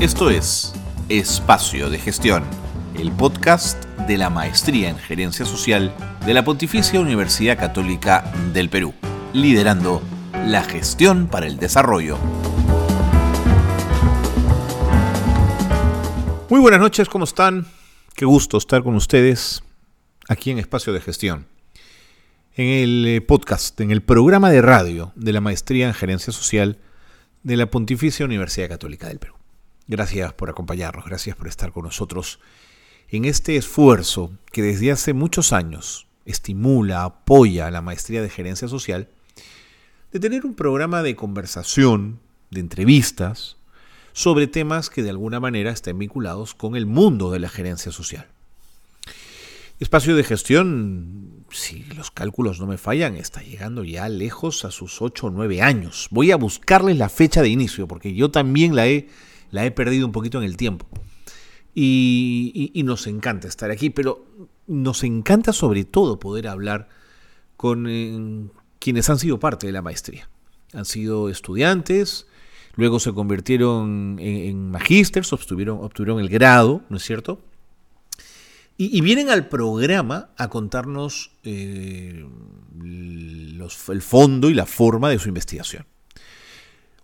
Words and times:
Esto 0.00 0.30
es 0.30 0.72
Espacio 1.08 1.90
de 1.90 1.98
Gestión, 1.98 2.44
el 2.96 3.10
podcast 3.10 3.84
de 4.06 4.16
la 4.16 4.30
Maestría 4.30 4.90
en 4.90 4.96
Gerencia 4.96 5.44
Social 5.44 5.92
de 6.24 6.34
la 6.34 6.44
Pontificia 6.44 7.00
Universidad 7.00 7.58
Católica 7.58 8.32
del 8.54 8.70
Perú, 8.70 8.94
liderando 9.32 10.00
la 10.46 10.62
gestión 10.62 11.26
para 11.26 11.48
el 11.48 11.56
desarrollo. 11.58 12.16
Muy 16.48 16.60
buenas 16.60 16.78
noches, 16.78 17.08
¿cómo 17.08 17.24
están? 17.24 17.66
Qué 18.14 18.24
gusto 18.24 18.56
estar 18.56 18.84
con 18.84 18.94
ustedes 18.94 19.64
aquí 20.28 20.52
en 20.52 20.60
Espacio 20.60 20.92
de 20.92 21.00
Gestión. 21.00 21.48
En 22.54 22.68
el 22.68 23.04
eh, 23.04 23.20
podcast, 23.20 23.80
en 23.80 23.90
el 23.90 24.02
programa 24.02 24.50
de 24.50 24.62
radio 24.62 25.10
de 25.16 25.32
la 25.32 25.40
Maestría 25.40 25.88
en 25.88 25.94
Gerencia 25.94 26.32
Social 26.32 26.78
de 27.42 27.56
la 27.56 27.66
Pontificia 27.66 28.24
Universidad 28.24 28.68
Católica 28.68 29.08
del 29.08 29.18
Perú. 29.18 29.37
Gracias 29.88 30.34
por 30.34 30.50
acompañarnos, 30.50 31.06
gracias 31.06 31.34
por 31.34 31.48
estar 31.48 31.72
con 31.72 31.84
nosotros 31.84 32.40
en 33.08 33.24
este 33.24 33.56
esfuerzo 33.56 34.32
que 34.52 34.60
desde 34.60 34.92
hace 34.92 35.14
muchos 35.14 35.54
años 35.54 36.06
estimula, 36.26 37.04
apoya 37.04 37.70
la 37.70 37.80
maestría 37.80 38.20
de 38.20 38.28
gerencia 38.28 38.68
social, 38.68 39.08
de 40.12 40.20
tener 40.20 40.44
un 40.44 40.54
programa 40.54 41.02
de 41.02 41.16
conversación, 41.16 42.20
de 42.50 42.60
entrevistas, 42.60 43.56
sobre 44.12 44.46
temas 44.46 44.90
que 44.90 45.02
de 45.02 45.08
alguna 45.08 45.40
manera 45.40 45.70
estén 45.70 45.98
vinculados 45.98 46.54
con 46.54 46.76
el 46.76 46.84
mundo 46.84 47.30
de 47.30 47.38
la 47.38 47.48
gerencia 47.48 47.90
social. 47.90 48.26
Espacio 49.80 50.16
de 50.16 50.24
gestión, 50.24 51.46
si 51.50 51.84
los 51.94 52.10
cálculos 52.10 52.60
no 52.60 52.66
me 52.66 52.76
fallan, 52.76 53.16
está 53.16 53.42
llegando 53.42 53.84
ya 53.84 54.06
lejos 54.10 54.66
a 54.66 54.70
sus 54.70 55.00
8 55.00 55.28
o 55.28 55.30
9 55.30 55.62
años. 55.62 56.08
Voy 56.10 56.30
a 56.30 56.36
buscarles 56.36 56.98
la 56.98 57.08
fecha 57.08 57.40
de 57.40 57.48
inicio, 57.48 57.88
porque 57.88 58.12
yo 58.12 58.30
también 58.30 58.76
la 58.76 58.86
he 58.86 59.08
la 59.50 59.64
he 59.64 59.70
perdido 59.70 60.06
un 60.06 60.12
poquito 60.12 60.38
en 60.38 60.44
el 60.44 60.56
tiempo. 60.56 60.86
Y, 61.74 62.72
nos 62.84 63.06
encanta 63.06 63.46
estar 63.46 63.70
aquí, 63.70 63.90
pero 63.90 64.26
nos 64.66 65.04
encanta 65.04 65.52
sobre 65.52 65.84
todo 65.84 66.18
poder 66.18 66.48
hablar 66.48 66.88
con 67.56 67.86
eh, 67.88 68.48
quienes 68.78 69.08
han 69.10 69.18
sido 69.18 69.38
parte 69.38 69.66
de 69.66 69.72
la 69.72 69.82
maestría. 69.82 70.28
Han 70.72 70.84
sido 70.84 71.28
estudiantes, 71.28 72.26
luego 72.74 72.98
se 72.98 73.12
convirtieron 73.12 74.16
en, 74.18 74.70
magísteres, 74.70 75.32
obtuvieron, 75.32 75.78
obtuvieron 75.82 76.20
el 76.20 76.28
grado, 76.28 76.82
¿no 76.88 76.96
es 76.96 77.04
cierto? 77.04 77.40
Y, 78.80 79.00
vienen 79.00 79.28
al 79.28 79.48
programa 79.48 80.30
a 80.36 80.48
contarnos 80.48 81.32
eh, 81.42 82.24
el 82.84 84.02
fondo 84.02 84.50
y 84.50 84.54
la 84.54 84.66
forma 84.66 85.10
de 85.10 85.18
su 85.18 85.28
investigación. 85.28 85.84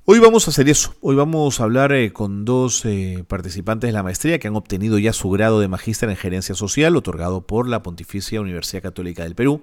Hoy 0.06 0.18
vamos 0.18 0.46
a 0.46 0.50
hacer 0.50 0.68
eso. 0.68 0.94
Hoy 1.00 1.16
vamos 1.16 1.60
a 1.60 1.64
hablar 1.64 1.90
eh, 1.92 2.12
con 2.12 2.44
dos 2.44 2.84
eh, 2.84 3.24
participantes 3.26 3.88
de 3.88 3.92
la 3.92 4.02
maestría 4.02 4.38
que 4.38 4.48
han 4.48 4.54
obtenido 4.54 4.98
ya 4.98 5.14
su 5.14 5.30
grado 5.30 5.60
de 5.60 5.68
magíster 5.68 6.10
en 6.10 6.16
gerencia 6.16 6.54
social, 6.54 6.94
otorgado 6.94 7.46
por 7.46 7.70
la 7.70 7.82
Pontificia 7.82 8.42
Universidad 8.42 8.82
Católica 8.82 9.22
del 9.22 9.34
Perú. 9.34 9.62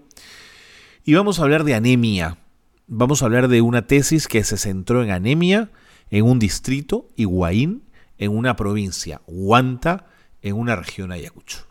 Y 1.05 1.13
vamos 1.13 1.39
a 1.39 1.43
hablar 1.43 1.63
de 1.63 1.75
anemia. 1.75 2.39
Vamos 2.87 3.21
a 3.21 3.25
hablar 3.25 3.49
de 3.49 3.61
una 3.61 3.85
tesis 3.85 4.27
que 4.27 4.43
se 4.43 4.57
centró 4.57 5.03
en 5.03 5.11
anemia 5.11 5.69
en 6.09 6.25
un 6.25 6.39
distrito, 6.39 7.07
Higuaín, 7.17 7.83
en 8.17 8.35
una 8.35 8.55
provincia, 8.55 9.21
Huanta, 9.27 10.07
en 10.41 10.55
una 10.55 10.75
región 10.75 11.11
Ayacucho. 11.11 11.67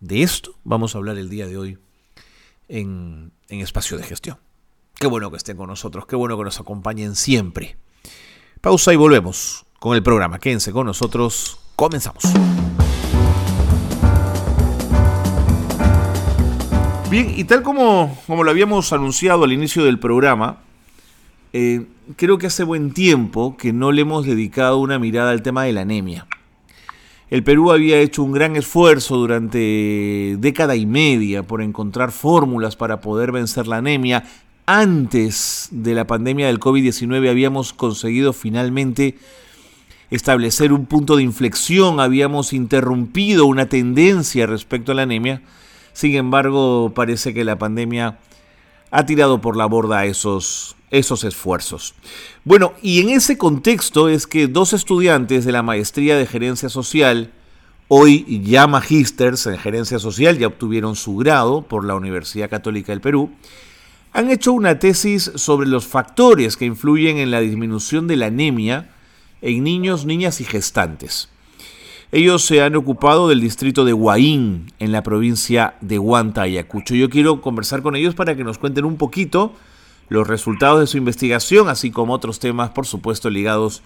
De 0.00 0.22
esto 0.22 0.58
vamos 0.62 0.94
a 0.94 0.98
hablar 0.98 1.16
el 1.16 1.30
día 1.30 1.46
de 1.46 1.56
hoy 1.56 1.78
en, 2.68 3.32
en 3.48 3.60
Espacio 3.60 3.96
de 3.96 4.04
Gestión. 4.04 4.36
Qué 4.96 5.06
bueno 5.06 5.30
que 5.30 5.38
estén 5.38 5.56
con 5.56 5.68
nosotros, 5.68 6.04
qué 6.04 6.16
bueno 6.16 6.36
que 6.36 6.44
nos 6.44 6.60
acompañen 6.60 7.16
siempre. 7.16 7.78
Pausa 8.64 8.94
y 8.94 8.96
volvemos 8.96 9.66
con 9.78 9.94
el 9.94 10.02
programa. 10.02 10.38
Quédense 10.38 10.72
con 10.72 10.86
nosotros. 10.86 11.58
Comenzamos. 11.76 12.22
Bien, 17.10 17.34
y 17.36 17.44
tal 17.44 17.62
como, 17.62 18.18
como 18.26 18.42
lo 18.42 18.50
habíamos 18.50 18.90
anunciado 18.94 19.44
al 19.44 19.52
inicio 19.52 19.84
del 19.84 19.98
programa, 19.98 20.60
eh, 21.52 21.84
creo 22.16 22.38
que 22.38 22.46
hace 22.46 22.64
buen 22.64 22.94
tiempo 22.94 23.58
que 23.58 23.74
no 23.74 23.92
le 23.92 24.00
hemos 24.00 24.24
dedicado 24.24 24.78
una 24.78 24.98
mirada 24.98 25.32
al 25.32 25.42
tema 25.42 25.64
de 25.64 25.74
la 25.74 25.82
anemia. 25.82 26.26
El 27.28 27.44
Perú 27.44 27.70
había 27.70 27.98
hecho 27.98 28.22
un 28.22 28.32
gran 28.32 28.56
esfuerzo 28.56 29.16
durante 29.16 30.36
década 30.38 30.74
y 30.74 30.86
media 30.86 31.42
por 31.42 31.60
encontrar 31.60 32.12
fórmulas 32.12 32.76
para 32.76 33.02
poder 33.02 33.30
vencer 33.30 33.66
la 33.66 33.76
anemia 33.76 34.24
antes 34.66 35.68
de 35.70 35.94
la 35.94 36.06
pandemia 36.06 36.46
del 36.46 36.60
COVID-19 36.60 37.28
habíamos 37.28 37.72
conseguido 37.72 38.32
finalmente 38.32 39.16
establecer 40.10 40.72
un 40.72 40.86
punto 40.86 41.16
de 41.16 41.22
inflexión, 41.22 42.00
habíamos 42.00 42.52
interrumpido 42.52 43.46
una 43.46 43.68
tendencia 43.68 44.46
respecto 44.46 44.92
a 44.92 44.94
la 44.94 45.02
anemia. 45.02 45.42
Sin 45.92 46.14
embargo, 46.14 46.92
parece 46.94 47.34
que 47.34 47.44
la 47.44 47.58
pandemia 47.58 48.18
ha 48.90 49.06
tirado 49.06 49.40
por 49.40 49.56
la 49.56 49.66
borda 49.66 50.04
esos, 50.04 50.76
esos 50.90 51.24
esfuerzos. 51.24 51.94
Bueno, 52.44 52.74
y 52.80 53.00
en 53.00 53.10
ese 53.10 53.36
contexto 53.36 54.08
es 54.08 54.26
que 54.26 54.46
dos 54.46 54.72
estudiantes 54.72 55.44
de 55.44 55.52
la 55.52 55.62
maestría 55.62 56.16
de 56.16 56.26
gerencia 56.26 56.68
social, 56.68 57.32
hoy 57.88 58.42
ya 58.44 58.66
magísters 58.66 59.46
en 59.46 59.58
gerencia 59.58 59.98
social, 59.98 60.38
ya 60.38 60.46
obtuvieron 60.46 60.96
su 60.96 61.16
grado 61.16 61.62
por 61.62 61.84
la 61.84 61.96
Universidad 61.96 62.50
Católica 62.50 62.92
del 62.92 63.00
Perú, 63.00 63.30
han 64.14 64.30
hecho 64.30 64.52
una 64.52 64.78
tesis 64.78 65.32
sobre 65.34 65.68
los 65.68 65.86
factores 65.86 66.56
que 66.56 66.64
influyen 66.64 67.18
en 67.18 67.32
la 67.32 67.40
disminución 67.40 68.06
de 68.06 68.14
la 68.14 68.26
anemia 68.26 68.90
en 69.42 69.64
niños, 69.64 70.06
niñas 70.06 70.40
y 70.40 70.44
gestantes. 70.44 71.28
Ellos 72.12 72.44
se 72.44 72.62
han 72.62 72.76
ocupado 72.76 73.28
del 73.28 73.40
distrito 73.40 73.84
de 73.84 73.92
Huaín, 73.92 74.72
en 74.78 74.92
la 74.92 75.02
provincia 75.02 75.74
de 75.80 75.98
Huanta, 75.98 76.42
Ayacucho. 76.42 76.94
Yo 76.94 77.10
quiero 77.10 77.40
conversar 77.40 77.82
con 77.82 77.96
ellos 77.96 78.14
para 78.14 78.36
que 78.36 78.44
nos 78.44 78.56
cuenten 78.56 78.84
un 78.84 78.98
poquito 78.98 79.52
los 80.08 80.28
resultados 80.28 80.78
de 80.78 80.86
su 80.86 80.96
investigación, 80.96 81.68
así 81.68 81.90
como 81.90 82.12
otros 82.12 82.38
temas, 82.38 82.70
por 82.70 82.86
supuesto, 82.86 83.30
ligados 83.30 83.82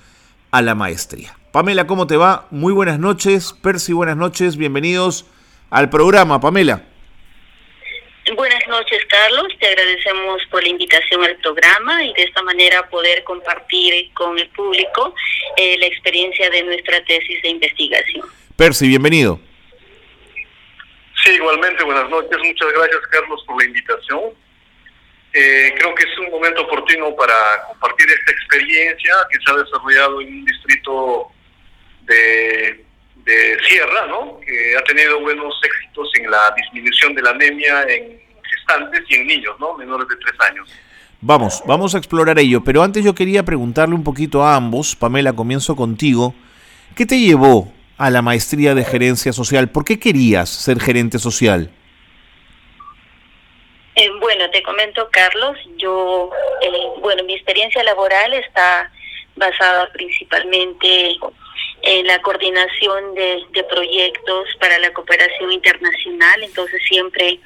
a 0.50 0.60
la 0.60 0.74
maestría. 0.74 1.38
Pamela, 1.52 1.86
¿cómo 1.86 2.06
te 2.06 2.18
va? 2.18 2.48
Muy 2.50 2.74
buenas 2.74 2.98
noches. 2.98 3.54
Percy, 3.62 3.94
buenas 3.94 4.18
noches. 4.18 4.58
Bienvenidos 4.58 5.24
al 5.70 5.88
programa, 5.88 6.38
Pamela. 6.38 6.84
Buenas 8.36 8.66
noches, 8.68 9.04
Carlos. 9.06 9.48
Te 9.58 9.68
agradecemos 9.68 10.42
por 10.50 10.62
la 10.62 10.68
invitación 10.68 11.24
al 11.24 11.36
programa 11.36 12.04
y 12.04 12.12
de 12.12 12.24
esta 12.24 12.42
manera 12.42 12.88
poder 12.88 13.24
compartir 13.24 14.12
con 14.12 14.38
el 14.38 14.48
público 14.50 15.14
eh, 15.56 15.78
la 15.78 15.86
experiencia 15.86 16.50
de 16.50 16.62
nuestra 16.62 17.02
tesis 17.04 17.40
de 17.42 17.48
investigación. 17.48 18.26
Percy, 18.56 18.88
bienvenido. 18.88 19.40
Sí, 21.24 21.30
igualmente, 21.30 21.82
buenas 21.84 22.08
noches. 22.10 22.38
Muchas 22.38 22.72
gracias, 22.72 23.00
Carlos, 23.10 23.42
por 23.46 23.62
la 23.62 23.66
invitación. 23.66 24.20
Eh, 25.32 25.74
creo 25.76 25.94
que 25.94 26.04
es 26.04 26.18
un 26.18 26.30
momento 26.30 26.62
oportuno 26.62 27.14
para 27.16 27.34
compartir 27.68 28.08
esta 28.10 28.32
experiencia 28.32 29.14
que 29.30 29.38
se 29.44 29.50
ha 29.50 29.56
desarrollado 29.56 30.20
en 30.20 30.28
un 30.28 30.44
distrito 30.44 31.28
de 32.02 32.84
de 33.28 33.58
Sierra, 33.64 34.06
¿no? 34.06 34.40
que 34.40 34.74
ha 34.76 34.82
tenido 34.84 35.20
buenos 35.20 35.54
éxitos 35.62 36.08
en 36.18 36.30
la 36.30 36.54
disminución 36.56 37.14
de 37.14 37.22
la 37.22 37.30
anemia 37.30 37.82
en 37.82 38.18
gestantes 38.42 39.02
y 39.08 39.16
en 39.16 39.26
niños, 39.26 39.54
¿no? 39.60 39.76
menores 39.76 40.08
de 40.08 40.16
tres 40.16 40.34
años. 40.50 40.68
Vamos, 41.20 41.62
vamos 41.66 41.94
a 41.94 41.98
explorar 41.98 42.38
ello, 42.38 42.62
pero 42.64 42.82
antes 42.82 43.04
yo 43.04 43.14
quería 43.14 43.42
preguntarle 43.42 43.94
un 43.94 44.02
poquito 44.02 44.42
a 44.44 44.56
ambos, 44.56 44.96
Pamela, 44.96 45.34
comienzo 45.34 45.76
contigo, 45.76 46.34
¿qué 46.96 47.04
te 47.04 47.18
llevó 47.18 47.70
a 47.98 48.08
la 48.08 48.22
maestría 48.22 48.74
de 48.74 48.84
gerencia 48.84 49.32
social? 49.34 49.68
¿Por 49.68 49.84
qué 49.84 49.98
querías 49.98 50.48
ser 50.48 50.80
gerente 50.80 51.18
social? 51.18 51.70
Eh, 53.94 54.10
bueno, 54.20 54.48
te 54.50 54.62
comento, 54.62 55.08
Carlos, 55.10 55.58
yo, 55.76 56.30
eh, 56.62 56.70
bueno, 57.00 57.24
mi 57.24 57.34
experiencia 57.34 57.82
laboral 57.82 58.32
está 58.32 58.90
basada 59.36 59.90
principalmente 59.92 61.16
en 61.82 62.06
la 62.06 62.20
coordinación 62.20 63.14
de, 63.14 63.64
proyectos 63.70 64.48
para 64.60 64.78
la 64.78 64.92
cooperación 64.92 65.52
internacional, 65.52 66.42
entonces 66.42 66.80
siempre 66.88 67.38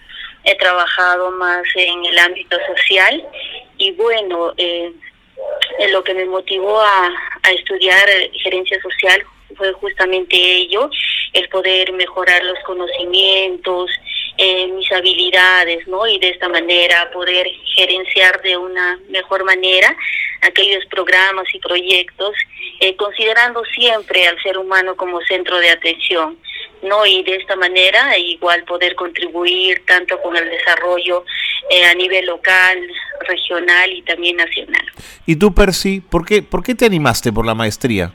he 0.45 0.55
trabajado 0.57 1.31
más 1.33 1.63
en 1.75 2.05
el 2.05 2.19
ámbito 2.19 2.57
social. 2.75 3.25
Y 3.79 3.93
bueno, 3.93 4.53
eh, 4.57 4.93
lo 5.91 6.03
que 6.05 6.15
me 6.15 6.25
motivó 6.25 6.81
a, 6.81 7.11
a 7.43 7.53
estudiar 7.53 8.09
gerencia 8.43 8.81
social 8.81 9.25
fue 9.57 9.73
justamente 9.75 10.37
ello, 10.37 10.91
el 11.33 11.49
poder 11.49 11.93
mejorar 11.93 12.43
los 12.45 12.59
conocimientos, 12.61 13.91
eh, 14.45 14.67
mis 14.73 14.91
habilidades, 14.91 15.87
¿no? 15.87 16.05
Y 16.09 16.19
de 16.19 16.31
esta 16.31 16.49
manera 16.49 17.09
poder 17.13 17.47
gerenciar 17.77 18.43
de 18.43 18.57
una 18.57 18.99
mejor 19.09 19.45
manera 19.45 19.97
aquellos 20.41 20.85
programas 20.87 21.45
y 21.55 21.61
proyectos, 21.61 22.35
eh, 22.81 22.97
considerando 22.97 23.63
siempre 23.67 24.27
al 24.27 24.37
ser 24.43 24.59
humano 24.59 24.97
como 24.97 25.21
centro 25.21 25.61
de 25.61 25.71
atención. 25.71 26.37
¿no? 26.83 27.07
Y 27.07 27.23
de 27.23 27.37
esta 27.37 27.55
manera 27.55 28.19
igual 28.19 28.65
poder 28.65 28.97
contribuir 28.97 29.87
tanto 29.87 30.21
con 30.21 30.37
el 30.37 30.51
desarrollo 30.51 31.25
eh, 31.71 31.85
a 31.85 31.95
nivel 31.95 32.27
local, 32.27 32.77
regional 33.21 33.93
y 33.93 34.03
también 34.03 34.39
nacional. 34.39 34.85
¿Y 35.25 35.37
tú, 35.37 35.55
Percy, 35.55 36.01
por 36.01 36.27
qué, 36.27 36.43
por 36.43 36.65
qué 36.65 36.75
te 36.75 36.85
animaste 36.85 37.33
por 37.33 37.47
la 37.47 37.55
maestría? 37.55 38.13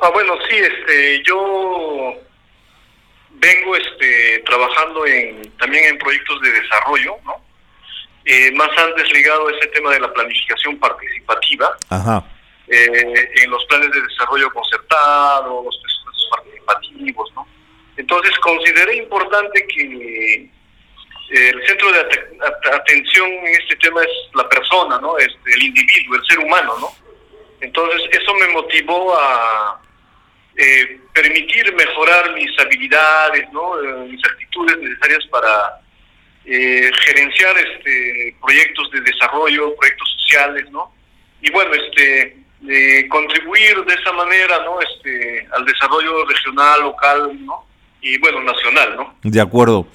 Ah, 0.00 0.08
bueno, 0.14 0.38
sí, 0.48 0.56
este, 0.56 1.22
yo 1.26 2.14
vengo 3.38 3.76
este, 3.76 4.42
trabajando 4.46 5.06
en, 5.06 5.50
también 5.58 5.84
en 5.86 5.98
proyectos 5.98 6.40
de 6.40 6.52
desarrollo, 6.52 7.16
¿no? 7.24 7.40
Eh, 8.24 8.52
más 8.52 8.68
antes 8.76 9.10
ligado 9.12 9.48
a 9.48 9.52
ese 9.52 9.68
tema 9.68 9.92
de 9.92 10.00
la 10.00 10.12
planificación 10.12 10.78
participativa, 10.78 11.76
eh, 12.66 13.30
en 13.42 13.50
los 13.50 13.64
planes 13.66 13.90
de 13.90 14.02
desarrollo 14.02 14.50
concertado, 14.52 15.62
los 15.64 15.78
procesos 15.78 16.28
participativos, 16.30 17.32
¿no? 17.34 17.48
Entonces 17.96 18.36
consideré 18.38 18.96
importante 18.96 19.66
que 19.66 20.50
el 21.30 21.66
centro 21.66 21.92
de 21.92 22.00
atención 22.74 23.30
en 23.30 23.60
este 23.60 23.76
tema 23.76 24.02
es 24.02 24.10
la 24.34 24.48
persona, 24.48 24.98
¿no? 25.00 25.16
Este, 25.18 25.52
el 25.54 25.62
individuo, 25.62 26.16
el 26.16 26.24
ser 26.26 26.38
humano, 26.38 26.74
¿no? 26.80 26.88
Entonces 27.60 28.02
eso 28.12 28.34
me 28.34 28.48
motivó 28.48 29.18
a 29.18 29.80
eh, 30.56 30.97
permitir 31.20 31.74
mejorar 31.74 32.32
mis 32.34 32.50
habilidades, 32.58 33.52
¿no? 33.52 33.80
Eh, 33.82 34.08
mis 34.10 34.24
actitudes 34.24 34.78
necesarias 34.78 35.26
para 35.30 35.80
eh, 36.44 36.90
gerenciar 37.04 37.56
este 37.58 38.36
proyectos 38.40 38.90
de 38.92 39.00
desarrollo, 39.00 39.74
proyectos 39.76 40.08
sociales, 40.20 40.70
¿no? 40.70 40.92
Y 41.42 41.50
bueno, 41.50 41.72
este 41.74 42.36
contribuir 43.08 43.84
de 43.84 43.94
esa 43.94 44.12
manera, 44.12 44.58
¿no? 44.64 44.80
Este 44.80 45.46
al 45.52 45.64
desarrollo 45.64 46.24
regional, 46.24 46.82
local, 46.82 47.44
¿no? 47.44 47.64
Y 48.00 48.18
bueno, 48.18 48.42
nacional, 48.42 48.96
¿no? 48.96 49.14
De 49.22 49.40
acuerdo. 49.40 49.86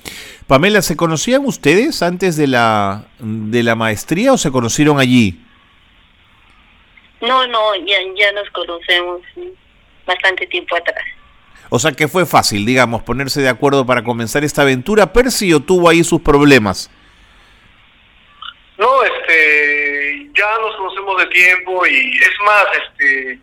Pamela, 0.47 0.81
¿se 0.81 0.97
conocían 0.97 1.45
ustedes 1.45 2.01
antes 2.03 2.35
de 2.35 2.47
la, 2.47 3.05
de 3.19 3.63
la 3.63 3.75
maestría 3.75 4.33
o 4.33 4.37
se 4.37 4.51
conocieron 4.51 4.99
allí? 4.99 5.39
No, 7.21 7.47
no, 7.47 7.75
ya, 7.75 7.97
ya 8.15 8.31
nos 8.33 8.49
conocemos 8.49 9.21
bastante 10.05 10.47
tiempo 10.47 10.75
atrás. 10.75 11.05
O 11.69 11.79
sea 11.79 11.91
que 11.91 12.07
fue 12.07 12.25
fácil, 12.25 12.65
digamos, 12.65 13.01
ponerse 13.03 13.41
de 13.41 13.49
acuerdo 13.49 13.85
para 13.85 14.03
comenzar 14.03 14.43
esta 14.43 14.61
aventura. 14.61 15.11
Percy 15.11 15.53
o 15.53 15.59
tuvo 15.59 15.89
ahí 15.89 16.03
sus 16.03 16.21
problemas. 16.21 16.91
No, 18.77 19.03
este, 19.03 20.29
ya 20.35 20.59
nos 20.61 20.75
conocemos 20.75 21.17
de 21.17 21.25
tiempo 21.27 21.85
y 21.85 22.17
es 22.17 22.31
más, 22.45 22.65
este, 22.83 23.39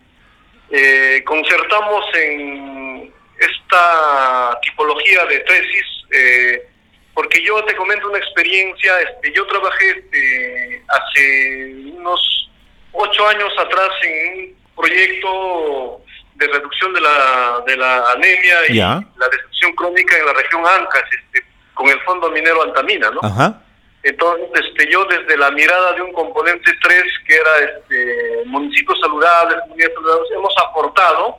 eh, 0.71 1.23
concertamos 1.25 2.05
en 2.15 3.13
esta 3.39 4.59
tipología 4.61 5.25
de 5.25 5.39
tesis 5.39 5.85
eh, 6.11 6.67
porque 7.13 7.41
yo 7.43 7.63
te 7.65 7.75
comento 7.75 8.09
una 8.09 8.17
experiencia, 8.17 8.93
este, 9.01 9.33
yo 9.33 9.45
trabajé 9.47 9.89
este, 9.89 10.83
hace 10.87 11.73
unos 11.97 12.49
ocho 12.93 13.27
años 13.27 13.53
atrás 13.57 13.89
en 14.03 14.39
un 14.39 14.55
proyecto 14.75 16.00
de 16.41 16.47
reducción 16.47 16.91
de 16.93 17.01
la, 17.01 17.63
de 17.67 17.77
la 17.77 18.11
anemia 18.11 18.57
y 18.69 18.73
la 18.73 19.29
destrucción 19.31 19.73
crónica 19.73 20.17
en 20.17 20.25
la 20.25 20.33
región 20.33 20.65
Ancas, 20.65 21.03
este, 21.11 21.45
con 21.75 21.87
el 21.87 21.99
Fondo 22.01 22.31
Minero 22.31 22.63
Antamina, 22.63 23.11
¿no? 23.11 23.21
Entonces, 24.03 24.65
este, 24.65 24.91
yo 24.91 25.05
desde 25.05 25.37
la 25.37 25.51
mirada 25.51 25.93
de 25.93 26.01
un 26.01 26.11
componente 26.13 26.71
3, 26.81 27.03
que 27.27 27.35
era 27.35 27.57
este, 27.59 28.41
municipios 28.45 28.99
saludables, 28.99 29.61
comunidades 29.61 29.93
saludables, 29.93 30.31
hemos 30.31 30.55
aportado, 30.57 31.37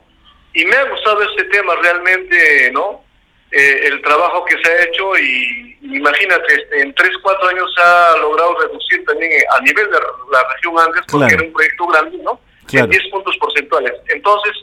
y 0.53 0.63
me 0.65 0.75
ha 0.77 0.83
gustado 0.85 1.21
este 1.23 1.43
tema 1.45 1.75
realmente, 1.81 2.71
¿no? 2.71 3.03
Eh, 3.51 3.87
el 3.87 4.01
trabajo 4.01 4.45
que 4.45 4.55
se 4.63 4.71
ha 4.71 4.83
hecho 4.85 5.17
y, 5.17 5.77
imagínate, 5.81 6.53
este, 6.53 6.81
en 6.81 6.93
3, 6.95 7.09
4 7.21 7.49
años 7.49 7.73
se 7.75 7.83
ha 7.83 8.17
logrado 8.21 8.57
reducir 8.61 9.03
también 9.05 9.31
eh, 9.33 9.45
a 9.51 9.59
nivel 9.59 9.85
de 9.91 9.99
la 10.31 10.43
región 10.53 10.79
Andes, 10.79 11.03
porque 11.11 11.33
era 11.33 11.43
un 11.43 11.51
proyecto 11.51 11.87
grande, 11.87 12.17
¿no? 12.23 12.39
En 12.71 12.89
10 12.89 13.03
puntos 13.11 13.35
porcentuales. 13.37 13.93
Entonces, 14.07 14.53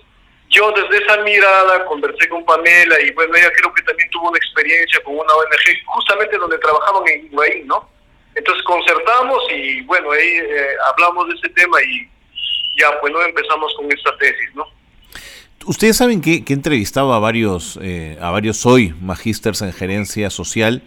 yo 0.50 0.72
desde 0.72 1.04
esa 1.04 1.16
mirada 1.22 1.84
conversé 1.86 2.28
con 2.28 2.44
Pamela 2.44 3.00
y 3.00 3.10
bueno, 3.12 3.34
ella 3.36 3.50
creo 3.56 3.72
que 3.72 3.82
también 3.82 4.10
tuvo 4.10 4.28
una 4.28 4.38
experiencia 4.38 5.00
con 5.04 5.14
una 5.14 5.32
ONG, 5.32 5.86
justamente 5.86 6.36
donde 6.38 6.58
trabajaban 6.58 7.02
en 7.08 7.26
Higuaín, 7.26 7.66
¿no? 7.68 7.88
Entonces 8.34 8.62
concertamos 8.64 9.42
y 9.52 9.80
bueno, 9.82 10.10
ahí 10.10 10.28
eh, 10.28 10.66
hablamos 10.92 11.28
de 11.28 11.34
ese 11.34 11.48
tema 11.50 11.80
y 11.82 12.08
ya, 12.76 13.00
pues 13.00 13.12
no 13.12 13.22
empezamos 13.22 13.72
con 13.76 13.90
esta 13.92 14.16
tesis, 14.18 14.54
¿no? 14.54 14.66
Ustedes 15.66 15.96
saben 15.96 16.20
que, 16.20 16.42
he 16.46 16.52
entrevistado 16.52 17.12
a 17.12 17.18
varios, 17.18 17.78
eh, 17.82 18.18
a 18.20 18.30
varios 18.30 18.64
hoy 18.66 18.94
magísters 19.00 19.62
en 19.62 19.72
gerencia 19.72 20.30
social 20.30 20.82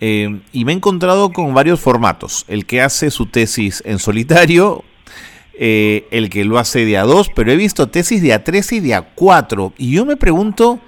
eh, 0.00 0.40
y 0.52 0.64
me 0.64 0.72
he 0.72 0.76
encontrado 0.76 1.32
con 1.32 1.52
varios 1.54 1.80
formatos. 1.80 2.44
El 2.48 2.66
que 2.66 2.80
hace 2.80 3.10
su 3.10 3.26
tesis 3.26 3.82
en 3.84 3.98
solitario, 3.98 4.84
eh, 5.62 6.08
el 6.10 6.30
que 6.30 6.46
lo 6.46 6.58
hace 6.58 6.86
de 6.86 6.96
a 6.96 7.02
dos, 7.02 7.28
pero 7.28 7.52
he 7.52 7.56
visto 7.56 7.90
tesis 7.90 8.22
de 8.22 8.32
a 8.32 8.42
tres 8.42 8.72
y 8.72 8.80
de 8.80 8.94
a 8.94 9.02
cuatro. 9.02 9.74
Y 9.76 9.92
yo 9.92 10.06
me 10.06 10.16
pregunto 10.16 10.80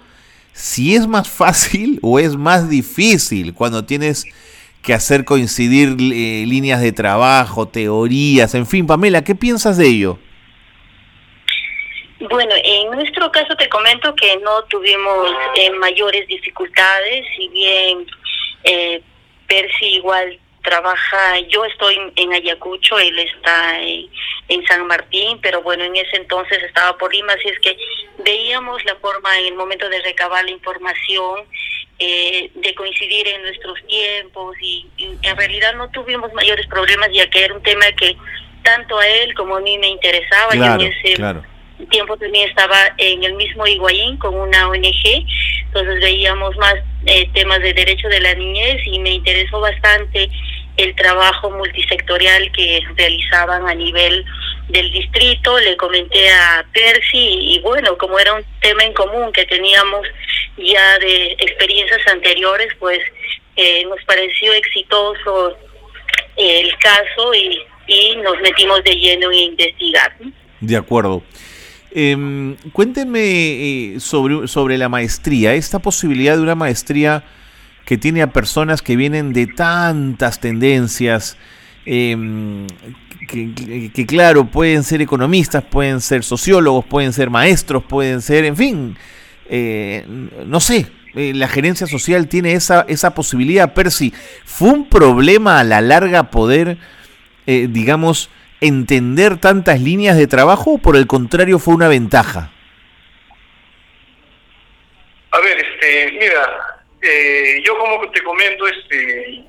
si 0.54 0.94
es 0.94 1.06
más 1.06 1.28
fácil 1.28 1.98
o 2.02 2.18
es 2.18 2.36
más 2.36 2.70
difícil 2.70 3.52
cuando 3.52 3.84
tienes 3.84 4.24
que 4.82 4.94
hacer 4.94 5.26
coincidir 5.26 6.00
líneas 6.00 6.80
de 6.80 6.90
trabajo, 6.90 7.68
teorías, 7.68 8.54
en 8.54 8.66
fin. 8.66 8.86
Pamela, 8.86 9.22
¿qué 9.22 9.34
piensas 9.34 9.76
de 9.76 9.88
ello? 9.88 10.18
Bueno, 12.30 12.54
en 12.64 12.90
nuestro 12.92 13.30
caso 13.30 13.54
te 13.56 13.68
comento 13.68 14.14
que 14.14 14.38
no 14.38 14.62
tuvimos 14.70 15.30
eh, 15.56 15.70
mayores 15.72 16.26
dificultades, 16.28 17.26
si 17.36 17.48
bien 17.48 18.06
eh, 18.64 19.02
Percy 19.46 19.96
igual 19.96 20.38
trabaja, 20.62 21.38
yo 21.48 21.64
estoy 21.64 21.96
en 22.16 22.32
Ayacucho, 22.32 22.98
él 22.98 23.18
está 23.18 23.80
en, 23.80 24.08
San 24.68 24.86
Martín, 24.86 25.38
pero 25.42 25.62
bueno, 25.62 25.82
en 25.84 25.96
ese 25.96 26.16
entonces 26.16 26.62
estaba 26.62 26.96
por 26.98 27.12
Lima, 27.12 27.32
así 27.32 27.48
es 27.48 27.58
que 27.60 27.76
veíamos 28.18 28.84
la 28.84 28.94
forma 28.96 29.38
en 29.38 29.46
el 29.46 29.54
momento 29.54 29.88
de 29.88 30.00
recabar 30.02 30.44
la 30.44 30.50
información, 30.50 31.40
eh, 31.98 32.50
de 32.54 32.74
coincidir 32.74 33.28
en 33.28 33.42
nuestros 33.42 33.78
tiempos 33.86 34.56
y, 34.60 34.86
en 35.22 35.36
realidad 35.36 35.74
no 35.74 35.90
tuvimos 35.90 36.32
mayores 36.34 36.66
problemas 36.66 37.08
ya 37.12 37.28
que 37.30 37.44
era 37.44 37.54
un 37.54 37.62
tema 37.62 37.86
que 37.92 38.16
tanto 38.62 38.98
a 38.98 39.08
él 39.08 39.34
como 39.34 39.56
a 39.56 39.60
mí 39.60 39.78
me 39.78 39.88
interesaba. 39.88 40.54
y 40.54 40.62
en 40.62 40.92
ese, 40.92 41.14
claro 41.14 41.42
tiempo 41.88 42.16
también 42.16 42.48
estaba 42.48 42.76
en 42.98 43.22
el 43.24 43.34
mismo 43.34 43.66
Higuaín 43.66 44.16
con 44.18 44.34
una 44.34 44.68
ONG, 44.68 45.26
entonces 45.66 46.00
veíamos 46.00 46.56
más 46.56 46.74
eh, 47.06 47.28
temas 47.32 47.60
de 47.60 47.72
derecho 47.72 48.08
de 48.08 48.20
la 48.20 48.34
niñez 48.34 48.78
y 48.86 48.98
me 48.98 49.10
interesó 49.10 49.60
bastante 49.60 50.30
el 50.82 50.94
trabajo 50.94 51.50
multisectorial 51.50 52.50
que 52.52 52.80
realizaban 52.96 53.68
a 53.68 53.74
nivel 53.74 54.24
del 54.68 54.90
distrito, 54.92 55.58
le 55.58 55.76
comenté 55.76 56.30
a 56.30 56.64
Percy 56.72 57.54
y, 57.54 57.60
bueno, 57.60 57.96
como 57.98 58.18
era 58.18 58.34
un 58.34 58.44
tema 58.60 58.84
en 58.84 58.92
común 58.92 59.32
que 59.32 59.44
teníamos 59.46 60.06
ya 60.56 60.98
de 60.98 61.32
experiencias 61.38 62.06
anteriores, 62.08 62.68
pues 62.78 63.00
eh, 63.56 63.84
nos 63.84 64.02
pareció 64.04 64.52
exitoso 64.52 65.56
el 66.36 66.76
caso 66.78 67.34
y, 67.34 67.58
y 67.86 68.16
nos 68.16 68.40
metimos 68.40 68.82
de 68.84 68.92
lleno 68.92 69.30
en 69.30 69.38
investigar. 69.38 70.16
De 70.60 70.76
acuerdo. 70.76 71.22
Cuéntenme 72.72 73.20
eh, 73.20 74.00
sobre, 74.00 74.48
sobre 74.48 74.78
la 74.78 74.88
maestría, 74.88 75.54
esta 75.54 75.78
posibilidad 75.78 76.36
de 76.36 76.42
una 76.42 76.54
maestría 76.54 77.22
que 77.84 77.98
tiene 77.98 78.22
a 78.22 78.28
personas 78.28 78.82
que 78.82 78.96
vienen 78.96 79.32
de 79.32 79.46
tantas 79.46 80.40
tendencias, 80.40 81.36
em, 81.84 82.66
que, 83.28 84.06
claro, 84.06 84.44
pueden 84.44 84.82
ser 84.82 85.00
economistas, 85.00 85.64
pueden 85.64 86.00
ser 86.00 86.22
sociólogos, 86.22 86.84
pueden 86.84 87.12
ser 87.12 87.30
maestros, 87.30 87.82
pueden 87.84 88.20
ser, 88.20 88.44
en 88.44 88.56
fin, 88.56 88.96
eh, 89.48 90.04
no 90.46 90.60
sé, 90.60 90.86
eh, 91.14 91.32
la 91.34 91.48
gerencia 91.48 91.86
social 91.86 92.28
tiene 92.28 92.52
esa, 92.52 92.84
esa 92.88 93.14
posibilidad. 93.14 93.74
Percy, 93.74 94.12
¿fue 94.44 94.70
un 94.70 94.88
problema 94.88 95.60
a 95.60 95.64
la 95.64 95.80
larga 95.80 96.30
poder, 96.30 96.78
digamos, 97.46 98.30
entender 98.62 99.38
tantas 99.38 99.80
líneas 99.80 100.16
de 100.16 100.28
trabajo 100.28 100.74
o 100.74 100.78
por 100.78 100.96
el 100.96 101.06
contrario 101.06 101.58
fue 101.58 101.74
una 101.74 101.88
ventaja? 101.88 102.52
A 105.32 105.40
ver, 105.40 105.56
este, 105.58 106.12
mira, 106.12 106.71
eh, 107.02 107.62
yo 107.64 107.76
como 107.78 108.10
te 108.10 108.22
comento, 108.22 108.66
este, 108.66 109.44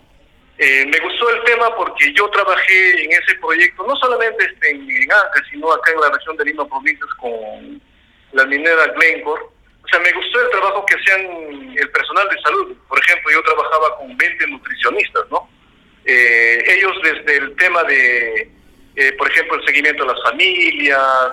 eh, 0.57 0.85
me 0.85 0.99
gustó 0.99 1.29
el 1.29 1.43
tema 1.43 1.75
porque 1.75 2.13
yo 2.13 2.29
trabajé 2.29 3.03
en 3.03 3.11
ese 3.11 3.35
proyecto, 3.39 3.85
no 3.87 3.95
solamente 3.97 4.45
este, 4.45 4.71
en, 4.71 5.11
Anca, 5.11 5.43
sino 5.49 5.71
acá 5.71 5.91
en 5.91 6.01
la 6.01 6.09
región 6.11 6.37
de 6.37 6.45
Lima 6.45 6.67
Provincias 6.67 7.09
con 7.19 7.81
la 8.33 8.45
minera 8.45 8.87
Glencore. 8.87 9.43
O 9.43 9.87
sea, 9.87 9.99
me 9.99 10.11
gustó 10.11 10.41
el 10.41 10.49
trabajo 10.49 10.85
que 10.85 10.95
hacían 10.95 11.75
el 11.77 11.91
personal 11.91 12.27
de 12.29 12.41
salud. 12.41 12.75
Por 12.87 12.99
ejemplo, 12.99 13.31
yo 13.31 13.41
trabajaba 13.43 13.97
con 13.97 14.17
20 14.17 14.47
nutricionistas, 14.47 15.23
¿no? 15.29 15.49
Eh, 16.05 16.63
ellos 16.67 16.93
desde 17.03 17.37
el 17.37 17.55
tema 17.55 17.83
de 17.83 18.51
eh, 18.95 19.11
por 19.13 19.29
ejemplo, 19.29 19.55
el 19.55 19.65
seguimiento 19.65 20.03
de 20.03 20.13
las 20.13 20.23
familias, 20.23 21.31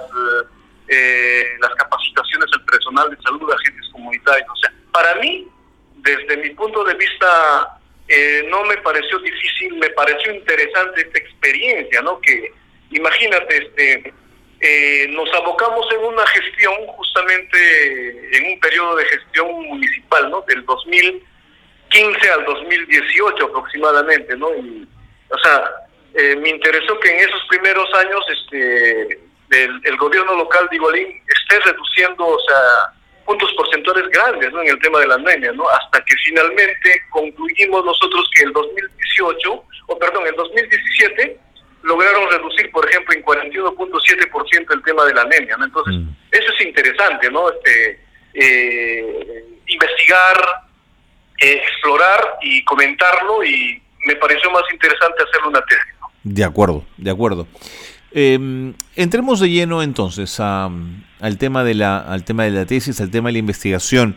eh, 0.89 1.45
las 1.61 1.75
capacitaciones 1.75 2.51
del 2.51 2.65
personal 2.65 3.11
de 3.11 3.23
salud, 3.23 3.53
agentes 3.53 3.89
comunitarios. 3.93 4.49
O 4.51 4.57
sea, 4.57 4.73
para 4.93 5.15
mí, 5.17 5.47
desde 6.03 6.37
mi 6.39 6.51
punto 6.51 6.85
de 6.85 6.95
vista, 6.95 7.79
no 8.49 8.65
me 8.65 8.77
pareció 8.79 9.19
difícil, 9.21 9.75
me 9.77 9.91
pareció 9.91 10.35
interesante 10.35 11.03
esta 11.03 11.19
experiencia, 11.19 12.03
¿no? 12.03 12.21
Que 12.21 12.53
imagínate, 12.91 13.57
este, 13.57 14.13
eh, 14.61 15.07
nos 15.09 15.33
abocamos 15.35 15.91
en 15.93 16.05
una 16.05 16.27
gestión, 16.27 16.75
justamente 16.89 18.37
en 18.37 18.53
un 18.53 18.61
periodo 18.61 18.97
de 18.97 19.05
gestión 19.07 19.51
municipal, 19.67 20.31
¿no? 20.31 20.43
Del 20.43 20.65
2015 20.67 22.31
al 22.31 22.45
2018 22.45 23.45
aproximadamente, 23.47 24.37
¿no? 24.37 24.55
Y, 24.57 24.87
o 25.31 25.39
sea, 25.39 25.65
eh, 26.15 26.37
me 26.37 26.51
interesó 26.51 26.99
que 27.01 27.11
en 27.11 27.29
esos 27.29 27.43
primeros 27.49 27.89
años 27.95 28.21
este 28.29 29.19
el, 29.51 29.97
gobierno 29.97 30.37
local 30.37 30.69
de 30.71 30.77
Igualín 30.77 31.23
esté 31.27 31.59
reduciendo, 31.61 32.27
o 32.27 32.39
sea, 32.41 32.95
puntos 33.31 33.53
porcentuales 33.57 34.11
grandes 34.11 34.53
¿no? 34.53 34.61
en 34.63 34.71
el 34.71 34.79
tema 34.81 34.99
de 34.99 35.07
la 35.07 35.15
anemia, 35.15 35.53
¿no? 35.53 35.63
Hasta 35.69 36.05
que 36.05 36.17
finalmente 36.25 37.03
concluimos 37.11 37.85
nosotros 37.85 38.29
que 38.35 38.43
el 38.43 38.53
2018, 38.53 39.65
o 39.87 39.99
perdón, 39.99 40.27
el 40.27 40.35
2017 40.35 41.39
lograron 41.85 42.29
reducir, 42.29 42.73
por 42.73 42.89
ejemplo, 42.91 43.15
en 43.15 43.25
41.7% 43.25 44.75
el 44.75 44.83
tema 44.83 45.05
de 45.05 45.15
la 45.15 45.23
anemia, 45.23 45.57
¿no? 45.57 45.65
Entonces, 45.65 45.95
mm. 45.95 46.09
eso 46.33 46.53
es 46.59 46.67
interesante, 46.67 47.31
¿no? 47.31 47.49
Este, 47.51 48.01
eh, 48.35 49.45
investigar, 49.69 50.37
eh, 51.39 51.63
explorar 51.69 52.39
y 52.43 52.65
comentarlo 52.65 53.45
y 53.45 53.81
me 54.07 54.17
pareció 54.17 54.51
más 54.51 54.65
interesante 54.73 55.23
hacerlo 55.23 55.51
una 55.51 55.63
tesis. 55.63 55.95
De 56.25 56.43
acuerdo, 56.43 56.85
de 56.97 57.11
acuerdo. 57.13 57.47
Em, 58.11 58.75
entremos 58.97 59.39
de 59.39 59.51
lleno 59.51 59.85
entonces 59.85 60.41
al, 61.21 61.39
tema 61.39 61.65
de 61.65 61.75
la, 61.75 61.99
al 61.99 62.25
tema 62.25 62.45
de 62.45 62.51
la 62.51 62.67
tesis, 62.67 63.01
al 63.01 63.11
tema 63.11 63.29
de 63.29 63.35
la 63.35 63.39
investigación. 63.39 64.17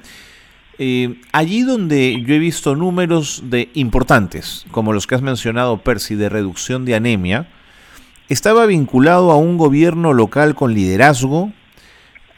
Eh, 0.80 1.22
allí 1.32 1.62
donde 1.62 2.24
yo 2.26 2.34
he 2.34 2.40
visto 2.40 2.76
números 2.76 3.44
de 3.46 3.70
importantes, 3.74 4.66
como 4.72 4.92
los 4.92 5.06
que 5.06 5.16
has 5.16 5.22
mencionado, 5.22 5.78
Percy, 5.78 6.16
de 6.16 6.30
reducción 6.30 6.84
de 6.86 6.96
anemia, 6.96 7.48
estaba 8.30 8.66
vinculado 8.66 9.32
a 9.32 9.38
un 9.38 9.58
gobierno 9.58 10.14
local 10.14 10.56
con 10.56 10.74
liderazgo, 10.74 11.52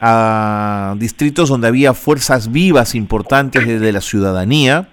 a 0.00 0.94
distritos 0.98 1.48
donde 1.48 1.68
había 1.68 1.94
fuerzas 1.94 2.52
vivas 2.52 2.94
importantes 2.94 3.66
desde 3.66 3.92
la 3.92 4.02
ciudadanía, 4.02 4.90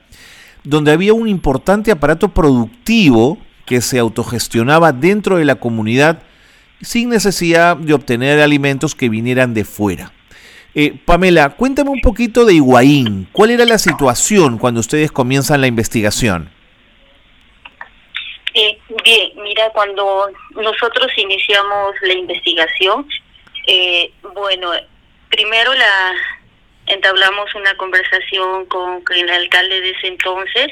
donde 0.63 0.91
había 0.91 1.13
un 1.13 1.27
importante 1.27 1.91
aparato 1.91 2.29
productivo 2.29 3.37
que 3.65 3.81
se 3.81 3.99
autogestionaba 3.99 4.93
dentro 4.93 5.37
de 5.37 5.45
la 5.45 5.55
comunidad 5.55 6.19
sin 6.83 7.09
necesidad 7.09 7.77
de 7.77 7.93
obtener 7.93 8.39
alimentos 8.39 8.95
que 8.95 9.09
vinieran 9.09 9.53
de 9.53 9.65
fuera. 9.65 10.11
Eh, 10.75 10.93
Pamela, 11.05 11.49
cuéntame 11.51 11.91
un 11.91 12.01
poquito 12.01 12.45
de 12.45 12.55
Higuaín. 12.55 13.27
¿Cuál 13.31 13.51
era 13.51 13.65
la 13.65 13.77
situación 13.77 14.57
cuando 14.57 14.79
ustedes 14.79 15.11
comienzan 15.11 15.61
la 15.61 15.67
investigación? 15.67 16.49
Eh, 18.55 18.77
bien, 19.03 19.31
mira, 19.43 19.69
cuando 19.71 20.29
nosotros 20.55 21.11
iniciamos 21.17 21.95
la 22.01 22.13
investigación, 22.13 23.07
eh, 23.67 24.11
bueno, 24.33 24.71
primero 25.29 25.73
la 25.73 26.13
entablamos 26.87 27.53
una 27.55 27.75
conversación 27.77 28.65
con, 28.65 29.03
el 29.15 29.29
alcalde 29.29 29.81
de 29.81 29.89
ese 29.91 30.07
entonces, 30.07 30.67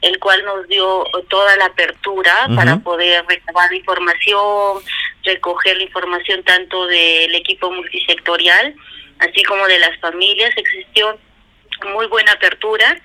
el 0.00 0.18
cual 0.18 0.44
nos 0.44 0.68
dio 0.68 1.04
toda 1.28 1.56
la 1.56 1.66
apertura 1.66 2.48
para 2.54 2.78
poder 2.78 3.24
recabar 3.26 3.72
información, 3.72 4.82
recoger 5.24 5.76
la 5.76 5.82
información 5.82 6.42
tanto 6.44 6.86
del 6.86 7.34
equipo 7.34 7.70
multisectorial, 7.70 8.74
así 9.18 9.42
como 9.42 9.66
de 9.66 9.78
las 9.78 9.98
familias. 10.00 10.52
Existió 10.56 11.18
muy 11.92 12.06
buena 12.06 12.32
apertura 12.32 13.00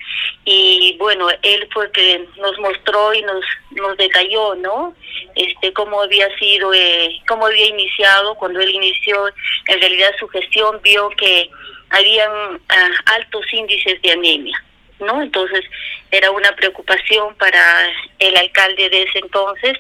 y 0.46 0.96
bueno, 1.00 1.28
él 1.42 1.68
fue 1.74 1.92
que 1.92 2.28
nos 2.38 2.58
mostró 2.60 3.14
y 3.14 3.22
nos 3.22 3.44
nos 3.72 3.98
detalló, 3.98 4.56
¿no? 4.56 4.96
Este 5.36 5.74
cómo 5.74 6.02
había 6.02 6.28
sido 6.38 6.74
eh, 6.74 7.22
cómo 7.28 7.48
había 7.48 7.68
iniciado 7.68 8.36
cuando 8.36 8.60
él 8.60 8.70
inició 8.70 9.28
en 9.68 9.80
realidad 9.80 10.12
su 10.20 10.28
gestión 10.28 10.80
vio 10.84 11.10
que 11.12 11.50
habían 11.90 12.32
ah, 12.70 12.90
altos 13.16 13.46
índices 13.54 14.02
de 14.02 14.12
anemia, 14.12 14.64
¿no? 15.04 15.22
Entonces 15.22 15.64
era 16.12 16.32
una 16.32 16.52
preocupación 16.56 17.36
para 17.36 17.90
el 18.20 18.36
alcalde 18.38 18.90
de 18.90 19.04
ese 19.04 19.20
entonces 19.20 19.78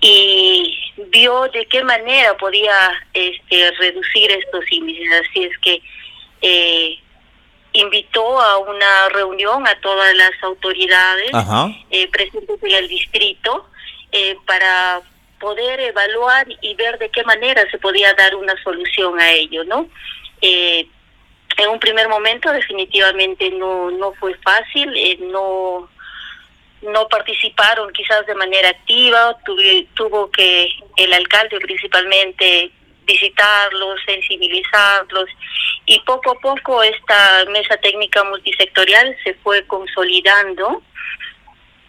y 0.00 0.78
vio 1.08 1.48
de 1.48 1.66
qué 1.66 1.82
manera 1.82 2.36
podía 2.36 2.74
este, 3.12 3.70
reducir 3.72 4.30
estos 4.30 4.64
índices. 4.70 5.08
Así 5.28 5.44
es 5.44 5.58
que 5.58 5.82
eh, 6.42 6.98
invitó 7.74 8.40
a 8.40 8.58
una 8.58 9.08
reunión 9.10 9.66
a 9.66 9.78
todas 9.80 10.14
las 10.14 10.32
autoridades 10.42 11.30
eh, 11.90 12.08
presentes 12.08 12.62
en 12.62 12.70
el 12.70 12.88
distrito 12.88 13.68
eh, 14.12 14.36
para 14.46 15.02
poder 15.40 15.80
evaluar 15.80 16.46
y 16.62 16.74
ver 16.74 16.98
de 16.98 17.10
qué 17.10 17.24
manera 17.24 17.68
se 17.70 17.78
podía 17.78 18.14
dar 18.14 18.34
una 18.36 18.54
solución 18.62 19.20
a 19.20 19.30
ello, 19.32 19.64
¿no? 19.64 19.88
Eh, 20.40 20.86
en 21.56 21.68
un 21.70 21.78
primer 21.78 22.08
momento 22.08 22.52
definitivamente 22.52 23.50
no 23.50 23.90
no 23.90 24.12
fue 24.14 24.34
fácil, 24.36 24.92
eh, 24.96 25.18
no 25.20 25.88
no 26.82 27.08
participaron 27.08 27.92
quizás 27.92 28.26
de 28.26 28.34
manera 28.34 28.68
activa, 28.68 29.36
tuvo 29.94 30.30
que 30.30 30.68
el 30.96 31.12
alcalde 31.14 31.58
principalmente 31.60 32.70
visitarlos, 33.06 34.00
sensibilizarlos 34.04 35.28
y 35.86 36.00
poco 36.00 36.32
a 36.32 36.40
poco 36.40 36.82
esta 36.82 37.44
mesa 37.46 37.76
técnica 37.78 38.24
multisectorial 38.24 39.16
se 39.22 39.34
fue 39.34 39.66
consolidando 39.66 40.82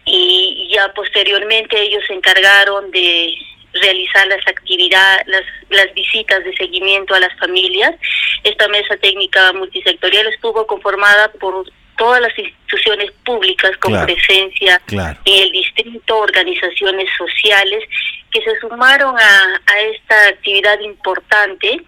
y 0.06 0.70
ya 0.74 0.94
posteriormente 0.94 1.82
ellos 1.82 2.04
se 2.08 2.14
encargaron 2.14 2.92
de 2.92 3.36
realizar 3.82 4.28
las 4.28 4.46
actividades, 4.48 5.28
las, 5.28 5.44
las 5.70 5.94
visitas 5.94 6.44
de 6.44 6.56
seguimiento 6.56 7.14
a 7.14 7.20
las 7.20 7.38
familias. 7.38 7.96
Esta 8.44 8.68
mesa 8.68 8.98
técnica 8.98 9.54
multisectorial 9.54 10.28
estuvo 10.28 10.66
conformada 10.66 11.32
por 11.40 11.66
todas 11.98 12.22
las 12.22 12.38
instituciones 12.38 13.12
públicas 13.24 13.72
con 13.78 13.94
presencia 14.06 14.82
en 14.88 15.16
el 15.26 15.52
distrito, 15.52 16.18
organizaciones 16.18 17.10
sociales 17.18 17.84
que 18.32 18.42
se 18.42 18.60
sumaron 18.60 19.16
a, 19.18 19.62
a 19.66 19.80
esta 19.82 20.28
actividad 20.28 20.80
importante, 20.82 21.82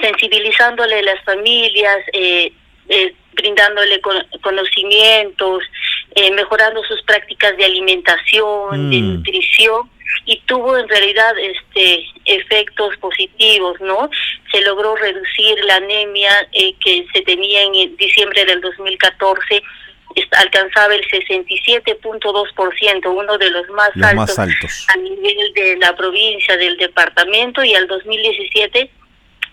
sensibilizándole 0.00 1.00
a 1.00 1.02
las 1.02 1.24
familias, 1.24 1.98
eh, 2.12 2.52
eh, 2.88 3.14
brindándole 3.32 4.00
conocimientos, 4.40 5.62
eh, 6.14 6.30
mejorando 6.32 6.82
sus 6.84 7.02
prácticas 7.02 7.56
de 7.56 7.64
alimentación, 7.64 8.90
de 8.90 8.96
mm. 8.98 9.14
nutrición 9.14 9.90
y 10.24 10.40
tuvo 10.46 10.76
en 10.76 10.88
realidad 10.88 11.32
este 11.38 12.04
efectos 12.24 12.96
positivos, 12.96 13.80
¿no? 13.80 14.10
Se 14.52 14.60
logró 14.62 14.96
reducir 14.96 15.64
la 15.64 15.76
anemia 15.76 16.30
eh, 16.52 16.74
que 16.82 17.06
se 17.12 17.22
tenía 17.22 17.62
en 17.62 17.96
diciembre 17.96 18.44
del 18.44 18.60
2014 18.60 19.62
alcanzaba 20.36 20.94
el 20.94 21.06
67.2%, 21.08 23.06
uno 23.06 23.38
de 23.38 23.50
los 23.50 23.68
más, 23.70 23.90
altos 23.96 24.14
más 24.14 24.38
altos 24.38 24.86
a 24.88 24.96
nivel 24.96 25.52
de 25.54 25.76
la 25.76 25.94
provincia, 25.94 26.56
del 26.56 26.76
departamento, 26.76 27.62
y 27.62 27.74
al 27.74 27.86
2017 27.86 28.90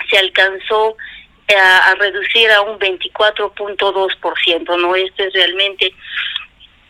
se 0.09 0.17
alcanzó 0.17 0.97
a, 1.57 1.91
a 1.91 1.95
reducir 1.95 2.49
a 2.51 2.61
un 2.61 2.79
24.2%, 2.79 4.81
¿no? 4.81 4.95
Esto 4.95 5.23
es 5.23 5.33
realmente 5.33 5.93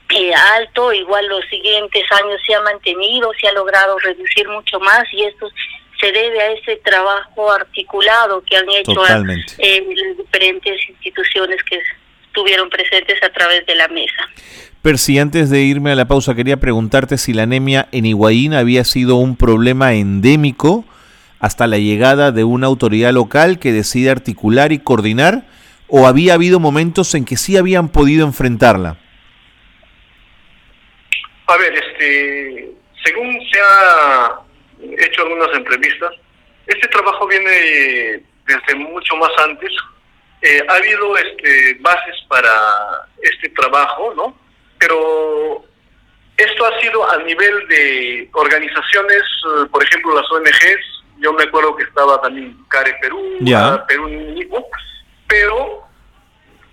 eh, 0.10 0.34
alto, 0.58 0.94
igual 0.94 1.28
los 1.28 1.44
siguientes 1.50 2.04
años 2.12 2.40
se 2.46 2.54
ha 2.54 2.62
mantenido, 2.62 3.32
se 3.40 3.48
ha 3.48 3.54
logrado 3.54 3.98
reducir 4.00 4.48
mucho 4.48 4.80
más 4.80 5.04
y 5.12 5.24
esto 5.24 5.50
se 6.00 6.12
debe 6.12 6.42
a 6.42 6.52
ese 6.52 6.78
trabajo 6.78 7.52
articulado 7.52 8.44
que 8.44 8.56
han 8.56 8.70
hecho 8.70 9.02
eh, 9.58 9.88
las 9.96 10.18
diferentes 10.18 10.90
instituciones 10.90 11.64
que 11.64 11.80
estuvieron 12.28 12.70
presentes 12.70 13.22
a 13.24 13.30
través 13.30 13.66
de 13.66 13.76
la 13.76 13.88
mesa. 13.88 14.30
Percy, 14.82 15.18
antes 15.18 15.50
de 15.50 15.62
irme 15.62 15.92
a 15.92 15.96
la 15.96 16.06
pausa, 16.06 16.36
quería 16.36 16.58
preguntarte 16.58 17.18
si 17.18 17.34
la 17.34 17.44
anemia 17.44 17.88
en 17.92 18.06
Higuaín 18.06 18.54
había 18.54 18.84
sido 18.84 19.16
un 19.16 19.36
problema 19.36 19.94
endémico 19.94 20.86
hasta 21.40 21.68
la 21.68 21.78
llegada 21.78 22.32
de 22.32 22.44
una 22.44 22.68
autoridad 22.68 23.12
local 23.12 23.60
que 23.60 23.72
decide 23.72 24.10
articular 24.10 24.72
y 24.72 24.80
coordinar, 24.80 25.46
o 25.88 26.08
había 26.08 26.34
habido 26.34 26.60
momentos 26.60 27.14
en 27.14 27.26
que 27.26 27.38
sí 27.38 27.58
habían 27.58 27.90
podido 27.90 28.26
enfrentarla. 28.26 28.98
A 31.48 31.58
ver, 31.58 31.74
este, 31.74 32.72
según 33.04 33.40
se 33.52 33.60
ha 33.60 34.40
hecho 34.98 35.22
algunas 35.22 35.56
entrevistas, 35.56 36.12
este 36.66 36.88
trabajo 36.88 37.28
viene 37.28 38.24
desde 38.48 38.76
mucho 38.76 39.16
más 39.18 39.32
antes. 39.48 39.72
Eh, 40.42 40.62
ha 40.68 40.74
habido 40.74 41.18
este, 41.18 41.78
bases 41.82 42.16
para 42.28 42.50
este 43.22 43.50
trabajo, 43.50 44.14
¿no? 44.16 44.38
Pero 44.80 45.64
esto 46.38 46.66
ha 46.66 46.82
sido 46.82 47.10
a 47.10 47.18
nivel 47.24 47.68
de 47.68 48.30
organizaciones, 48.34 49.22
eh, 49.22 49.66
por 49.72 49.84
ejemplo, 49.84 50.16
las 50.16 50.30
ONGs. 50.32 50.95
Yo 51.26 51.34
me 51.34 51.44
acuerdo 51.44 51.76
que 51.76 51.84
estaba 51.84 52.22
también 52.22 52.56
CARE 52.68 52.96
Perú, 53.02 53.20
Perú 53.88 54.10
pero 55.28 55.84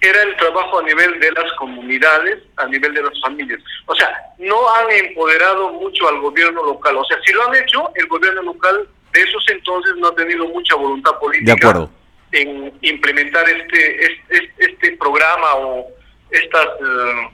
era 0.02 0.22
el 0.24 0.36
trabajo 0.36 0.80
a 0.80 0.82
nivel 0.82 1.18
de 1.20 1.32
las 1.32 1.50
comunidades, 1.54 2.36
a 2.56 2.66
nivel 2.66 2.92
de 2.92 3.02
las 3.02 3.18
familias. 3.22 3.60
O 3.86 3.94
sea, 3.94 4.12
no 4.36 4.58
han 4.74 4.90
empoderado 4.90 5.72
mucho 5.72 6.06
al 6.06 6.20
gobierno 6.20 6.62
local. 6.66 6.98
O 6.98 7.04
sea, 7.06 7.16
si 7.24 7.32
lo 7.32 7.48
han 7.48 7.54
hecho, 7.56 7.90
el 7.94 8.06
gobierno 8.08 8.42
local 8.42 8.86
de 9.14 9.22
esos 9.22 9.42
entonces 9.48 9.94
no 9.96 10.08
ha 10.08 10.14
tenido 10.16 10.46
mucha 10.48 10.74
voluntad 10.74 11.18
política 11.18 11.54
de 11.54 11.58
acuerdo. 11.58 11.90
en 12.32 12.78
implementar 12.82 13.48
este, 13.48 14.04
este, 14.04 14.52
este 14.58 14.96
programa 14.98 15.54
o 15.54 15.86
estas, 16.30 16.66
eh, 16.66 17.28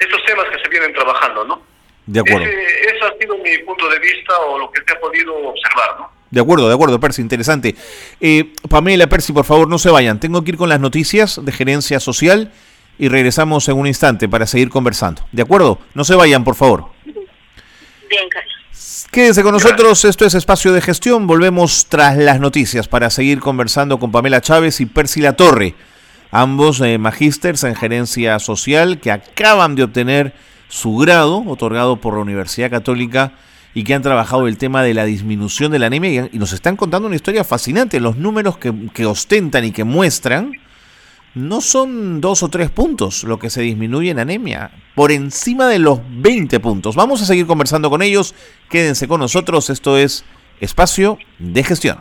estos 0.00 0.24
temas 0.24 0.46
que 0.46 0.58
se 0.60 0.68
vienen 0.70 0.92
trabajando, 0.92 1.44
¿no? 1.44 1.62
De 2.06 2.18
acuerdo. 2.18 2.46
Ese, 2.46 3.04
ha 3.04 3.16
sido 3.16 3.38
mi 3.38 3.58
punto 3.58 3.88
de 3.88 4.00
vista 4.00 4.36
o 4.40 4.58
lo 4.58 4.72
que 4.72 4.82
se 4.84 4.92
ha 4.92 4.98
podido 4.98 5.36
observar, 5.36 6.00
¿no? 6.00 6.23
De 6.34 6.40
acuerdo, 6.40 6.66
de 6.66 6.74
acuerdo, 6.74 6.98
Percy, 6.98 7.22
interesante. 7.22 7.76
Eh, 8.20 8.52
Pamela, 8.68 9.06
Percy, 9.06 9.32
por 9.32 9.44
favor, 9.44 9.68
no 9.68 9.78
se 9.78 9.88
vayan. 9.88 10.18
Tengo 10.18 10.42
que 10.42 10.50
ir 10.50 10.56
con 10.56 10.68
las 10.68 10.80
noticias 10.80 11.40
de 11.40 11.52
gerencia 11.52 12.00
social 12.00 12.50
y 12.98 13.06
regresamos 13.06 13.68
en 13.68 13.76
un 13.78 13.86
instante 13.86 14.28
para 14.28 14.44
seguir 14.48 14.68
conversando. 14.68 15.22
¿De 15.30 15.42
acuerdo? 15.42 15.78
No 15.94 16.02
se 16.02 16.16
vayan, 16.16 16.42
por 16.42 16.56
favor. 16.56 16.86
Bien, 17.04 18.28
Carlos. 18.28 19.06
Quédense 19.12 19.44
con 19.44 19.52
nosotros, 19.52 20.04
esto 20.04 20.26
es 20.26 20.34
Espacio 20.34 20.72
de 20.72 20.80
Gestión. 20.80 21.28
Volvemos 21.28 21.86
tras 21.88 22.16
las 22.16 22.40
noticias 22.40 22.88
para 22.88 23.10
seguir 23.10 23.38
conversando 23.38 24.00
con 24.00 24.10
Pamela 24.10 24.40
Chávez 24.40 24.80
y 24.80 24.86
Percy 24.86 25.20
La 25.20 25.34
Torre, 25.34 25.76
ambos 26.32 26.80
eh, 26.80 26.98
magísters 26.98 27.62
en 27.62 27.76
gerencia 27.76 28.40
social 28.40 28.98
que 28.98 29.12
acaban 29.12 29.76
de 29.76 29.84
obtener 29.84 30.34
su 30.68 30.96
grado, 30.96 31.44
otorgado 31.46 32.00
por 32.00 32.14
la 32.14 32.22
Universidad 32.22 32.70
Católica, 32.70 33.34
y 33.74 33.84
que 33.84 33.94
han 33.94 34.02
trabajado 34.02 34.46
el 34.46 34.56
tema 34.56 34.82
de 34.82 34.94
la 34.94 35.04
disminución 35.04 35.72
de 35.72 35.80
la 35.80 35.86
anemia 35.86 36.30
y 36.32 36.38
nos 36.38 36.52
están 36.52 36.76
contando 36.76 37.08
una 37.08 37.16
historia 37.16 37.44
fascinante. 37.44 38.00
Los 38.00 38.16
números 38.16 38.56
que, 38.56 38.72
que 38.94 39.04
ostentan 39.04 39.64
y 39.64 39.72
que 39.72 39.84
muestran 39.84 40.52
no 41.34 41.60
son 41.60 42.20
dos 42.20 42.42
o 42.42 42.48
tres 42.48 42.70
puntos 42.70 43.24
lo 43.24 43.38
que 43.38 43.50
se 43.50 43.60
disminuye 43.60 44.10
en 44.10 44.20
anemia, 44.20 44.70
por 44.94 45.10
encima 45.10 45.68
de 45.68 45.80
los 45.80 46.00
20 46.08 46.60
puntos. 46.60 46.94
Vamos 46.94 47.20
a 47.22 47.26
seguir 47.26 47.46
conversando 47.46 47.90
con 47.90 48.02
ellos, 48.02 48.34
quédense 48.70 49.08
con 49.08 49.20
nosotros, 49.20 49.68
esto 49.70 49.98
es 49.98 50.24
Espacio 50.60 51.18
de 51.38 51.64
Gestión. 51.64 51.98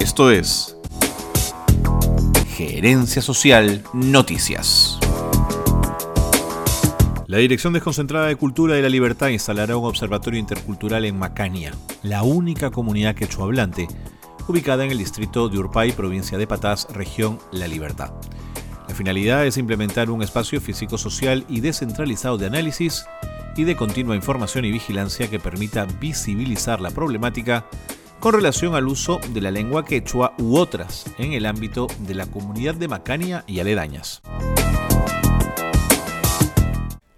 Esto 0.00 0.30
es 0.30 0.76
Gerencia 2.56 3.22
Social 3.22 3.82
Noticias. 3.92 4.99
La 7.30 7.38
Dirección 7.38 7.72
Desconcentrada 7.72 8.26
de 8.26 8.34
Cultura 8.34 8.76
y 8.76 8.82
la 8.82 8.88
Libertad 8.88 9.28
instalará 9.28 9.76
un 9.76 9.86
observatorio 9.86 10.40
intercultural 10.40 11.04
en 11.04 11.16
Macania, 11.16 11.72
la 12.02 12.24
única 12.24 12.72
comunidad 12.72 13.14
quechohablante 13.14 13.86
ubicada 14.48 14.84
en 14.84 14.90
el 14.90 14.98
distrito 14.98 15.48
de 15.48 15.56
Urpay, 15.56 15.92
provincia 15.92 16.38
de 16.38 16.48
Patás, 16.48 16.88
región 16.92 17.38
La 17.52 17.68
Libertad. 17.68 18.10
La 18.88 18.96
finalidad 18.96 19.46
es 19.46 19.58
implementar 19.58 20.10
un 20.10 20.24
espacio 20.24 20.60
físico-social 20.60 21.44
y 21.48 21.60
descentralizado 21.60 22.36
de 22.36 22.46
análisis 22.46 23.04
y 23.54 23.62
de 23.62 23.76
continua 23.76 24.16
información 24.16 24.64
y 24.64 24.72
vigilancia 24.72 25.30
que 25.30 25.38
permita 25.38 25.84
visibilizar 25.84 26.80
la 26.80 26.90
problemática 26.90 27.64
con 28.18 28.34
relación 28.34 28.74
al 28.74 28.88
uso 28.88 29.20
de 29.32 29.40
la 29.40 29.52
lengua 29.52 29.84
quechua 29.84 30.34
u 30.36 30.56
otras 30.56 31.04
en 31.16 31.34
el 31.34 31.46
ámbito 31.46 31.86
de 32.00 32.16
la 32.16 32.26
comunidad 32.26 32.74
de 32.74 32.88
Macania 32.88 33.44
y 33.46 33.60
aledañas. 33.60 34.20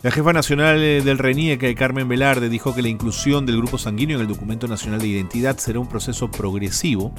La 0.02 0.11
jefa 0.11 0.32
nacional 0.32 0.82
eh, 0.82 1.00
del 1.00 1.18
RENIEC, 1.18 1.76
Carmen 1.76 2.09
Velarde, 2.09 2.49
dijo 2.49 2.75
que 2.75 2.82
la 2.82 2.88
inclusión 2.88 3.47
del 3.47 3.59
grupo 3.59 3.78
sanguíneo 3.78 4.16
en 4.16 4.23
el 4.23 4.28
documento 4.28 4.66
nacional 4.66 5.00
de 5.00 5.06
identidad 5.06 5.59
será 5.59 5.78
un 5.78 5.88
proceso 5.88 6.28
progresivo 6.28 7.14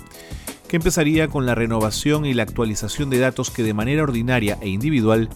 que 0.67 0.75
empezaría 0.75 1.29
con 1.29 1.45
la 1.45 1.55
renovación 1.55 2.25
y 2.25 2.33
la 2.33 2.43
actualización 2.43 3.09
de 3.09 3.19
datos 3.19 3.51
que 3.51 3.63
de 3.63 3.73
manera 3.73 4.03
ordinaria 4.03 4.57
e 4.59 4.67
individual 4.67 5.29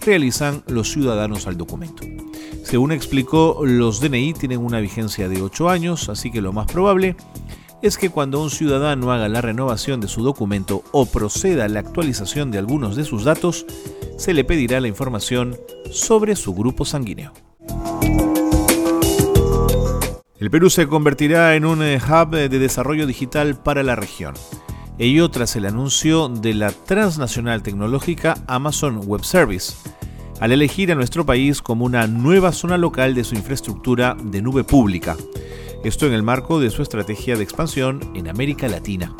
realizan 0.00 0.64
los 0.66 0.90
ciudadanos 0.92 1.46
al 1.46 1.58
documento. 1.58 2.04
Según 2.62 2.90
explicó, 2.90 3.60
los 3.66 4.00
DNI 4.00 4.32
tienen 4.32 4.60
una 4.60 4.80
vigencia 4.80 5.28
de 5.28 5.42
8 5.42 5.68
años, 5.68 6.08
así 6.08 6.30
que 6.30 6.40
lo 6.40 6.54
más 6.54 6.72
probable 6.72 7.16
que 7.98 8.08
cuando 8.08 8.42
un 8.42 8.48
ciudadano 8.48 9.12
haga 9.12 9.28
la 9.28 9.42
renovación 9.42 10.00
de 10.00 10.08
su 10.08 10.22
documento 10.22 10.82
o 10.90 11.04
proceda 11.04 11.66
a 11.66 11.68
la 11.68 11.80
actualización 11.80 12.50
de 12.50 12.56
algunos 12.56 12.96
de 12.96 13.04
sus 13.04 13.24
datos, 13.24 13.66
se 14.16 14.32
le 14.32 14.42
pedirá 14.42 14.80
la 14.80 14.88
información 14.88 15.58
sobre 15.90 16.34
su 16.34 16.54
grupo 16.54 16.86
sanguíneo. 16.86 17.34
El 20.40 20.50
Perú 20.50 20.70
se 20.70 20.86
convertirá 20.86 21.56
en 21.56 21.66
un 21.66 21.82
eh, 21.82 22.00
hub 22.00 22.30
de 22.30 22.48
desarrollo 22.48 23.06
digital 23.06 23.54
para 23.54 23.82
la 23.82 23.96
región. 23.96 24.32
Ello 24.98 25.30
tras 25.30 25.54
el 25.54 25.66
anuncio 25.66 26.30
de 26.30 26.54
la 26.54 26.70
transnacional 26.70 27.62
tecnológica 27.62 28.38
Amazon 28.46 29.02
Web 29.04 29.24
Service, 29.24 29.74
al 30.40 30.52
elegir 30.52 30.90
a 30.90 30.94
nuestro 30.94 31.26
país 31.26 31.60
como 31.60 31.84
una 31.84 32.06
nueva 32.06 32.52
zona 32.52 32.78
local 32.78 33.14
de 33.14 33.24
su 33.24 33.34
infraestructura 33.34 34.16
de 34.22 34.40
nube 34.40 34.64
pública. 34.64 35.18
Esto 35.84 36.06
en 36.06 36.14
el 36.14 36.22
marco 36.22 36.60
de 36.60 36.70
su 36.70 36.80
estrategia 36.80 37.36
de 37.36 37.44
expansión 37.44 38.00
en 38.14 38.26
América 38.26 38.68
Latina. 38.68 39.14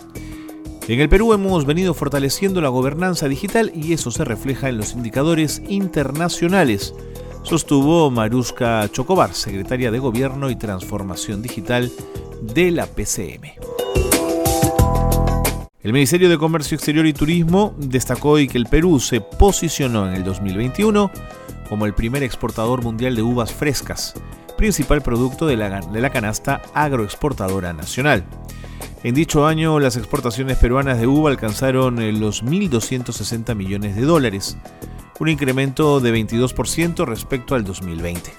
En 0.89 0.99
el 0.99 1.11
Perú 1.11 1.35
hemos 1.35 1.67
venido 1.67 1.93
fortaleciendo 1.93 2.63
la 2.63 2.71
gobernanza 2.71 3.29
digital 3.29 3.71
y 3.75 3.93
eso 3.93 4.11
se 4.11 4.25
refleja 4.25 4.71
en 4.71 4.79
los 4.79 4.95
indicadores 4.95 5.61
internacionales, 5.69 6.95
sostuvo 7.43 8.11
Maruska 8.11 8.89
Chocobar, 8.91 9.35
secretaria 9.35 9.91
de 9.91 9.99
Gobierno 9.99 10.49
y 10.49 10.57
Transformación 10.57 11.43
Digital 11.43 11.93
de 12.41 12.71
la 12.71 12.87
PCM. 12.87 13.45
El 15.83 15.93
Ministerio 15.93 16.31
de 16.31 16.39
Comercio 16.39 16.77
Exterior 16.77 17.05
y 17.05 17.13
Turismo 17.13 17.75
destacó 17.77 18.31
hoy 18.31 18.49
que 18.49 18.57
el 18.57 18.65
Perú 18.65 19.01
se 19.01 19.21
posicionó 19.21 20.09
en 20.09 20.15
el 20.15 20.25
2021 20.25 21.11
como 21.69 21.85
el 21.85 21.93
primer 21.93 22.23
exportador 22.23 22.83
mundial 22.83 23.17
de 23.17 23.23
uvas 23.23 23.53
frescas, 23.53 24.15
principal 24.65 25.03
producto 25.03 25.47
de 25.47 25.59
la, 25.59 25.83
de 25.83 26.01
la 26.01 26.09
canasta 26.09 26.63
agroexportadora 26.73 27.75
nacional. 27.75 28.25
En 29.03 29.15
dicho 29.15 29.47
año, 29.47 29.79
las 29.79 29.99
exportaciones 29.99 30.57
peruanas 30.57 30.99
de 30.99 31.07
uva 31.07 31.29
alcanzaron 31.29 32.01
eh, 32.01 32.13
los 32.13 32.43
1.260 32.43 33.55
millones 33.55 33.95
de 33.95 34.01
dólares, 34.01 34.57
un 35.21 35.29
incremento 35.29 36.01
de 36.01 36.15
22% 36.15 37.05
respecto 37.05 37.55
al 37.55 37.65
2020. 37.65 38.33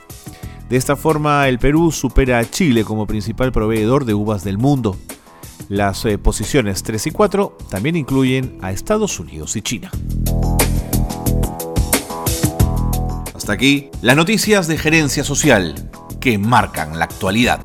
De 0.67 0.75
esta 0.75 0.95
forma, 0.95 1.47
el 1.47 1.59
Perú 1.59 1.91
supera 1.91 2.39
a 2.39 2.49
Chile 2.49 2.83
como 2.83 3.05
principal 3.05 3.51
proveedor 3.51 4.05
de 4.05 4.15
uvas 4.15 4.43
del 4.43 4.57
mundo. 4.57 4.97
Las 5.69 6.05
eh, 6.05 6.17
posiciones 6.17 6.81
3 6.81 7.05
y 7.05 7.11
4 7.11 7.55
también 7.69 7.95
incluyen 7.95 8.57
a 8.63 8.71
Estados 8.71 9.19
Unidos 9.19 9.55
y 9.57 9.61
China. 9.61 9.91
Hasta 13.35 13.53
aquí 13.53 13.91
las 14.01 14.15
noticias 14.15 14.65
de 14.67 14.79
gerencia 14.79 15.23
social 15.23 15.75
que 16.25 16.39
marcan 16.39 16.97
la 16.97 17.05
actualidad. 17.05 17.63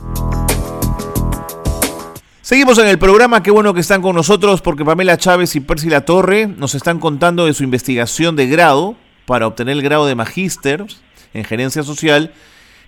Seguimos 2.43 2.77
en 2.77 2.89
el 2.89 2.99
programa, 2.99 3.43
qué 3.43 3.51
bueno 3.51 3.73
que 3.73 3.81
están 3.81 4.03
con 4.03 4.15
nosotros 4.15 4.61
porque 4.61 4.85
Pamela 4.85 5.17
Chávez 5.17 5.57
y 5.57 5.61
Percy 5.61 5.89
La 5.89 6.05
Torre 6.05 6.47
nos 6.47 6.75
están 6.75 6.99
contando 6.99 7.47
de 7.47 7.55
su 7.55 7.65
investigación 7.65 8.37
de 8.37 8.49
grado 8.49 8.97
para 9.25 9.47
obtener 9.47 9.79
el 9.79 9.83
grado 9.83 10.05
de 10.05 10.15
magíster 10.15 10.85
en 11.33 11.45
gerencia 11.45 11.83
social 11.83 12.35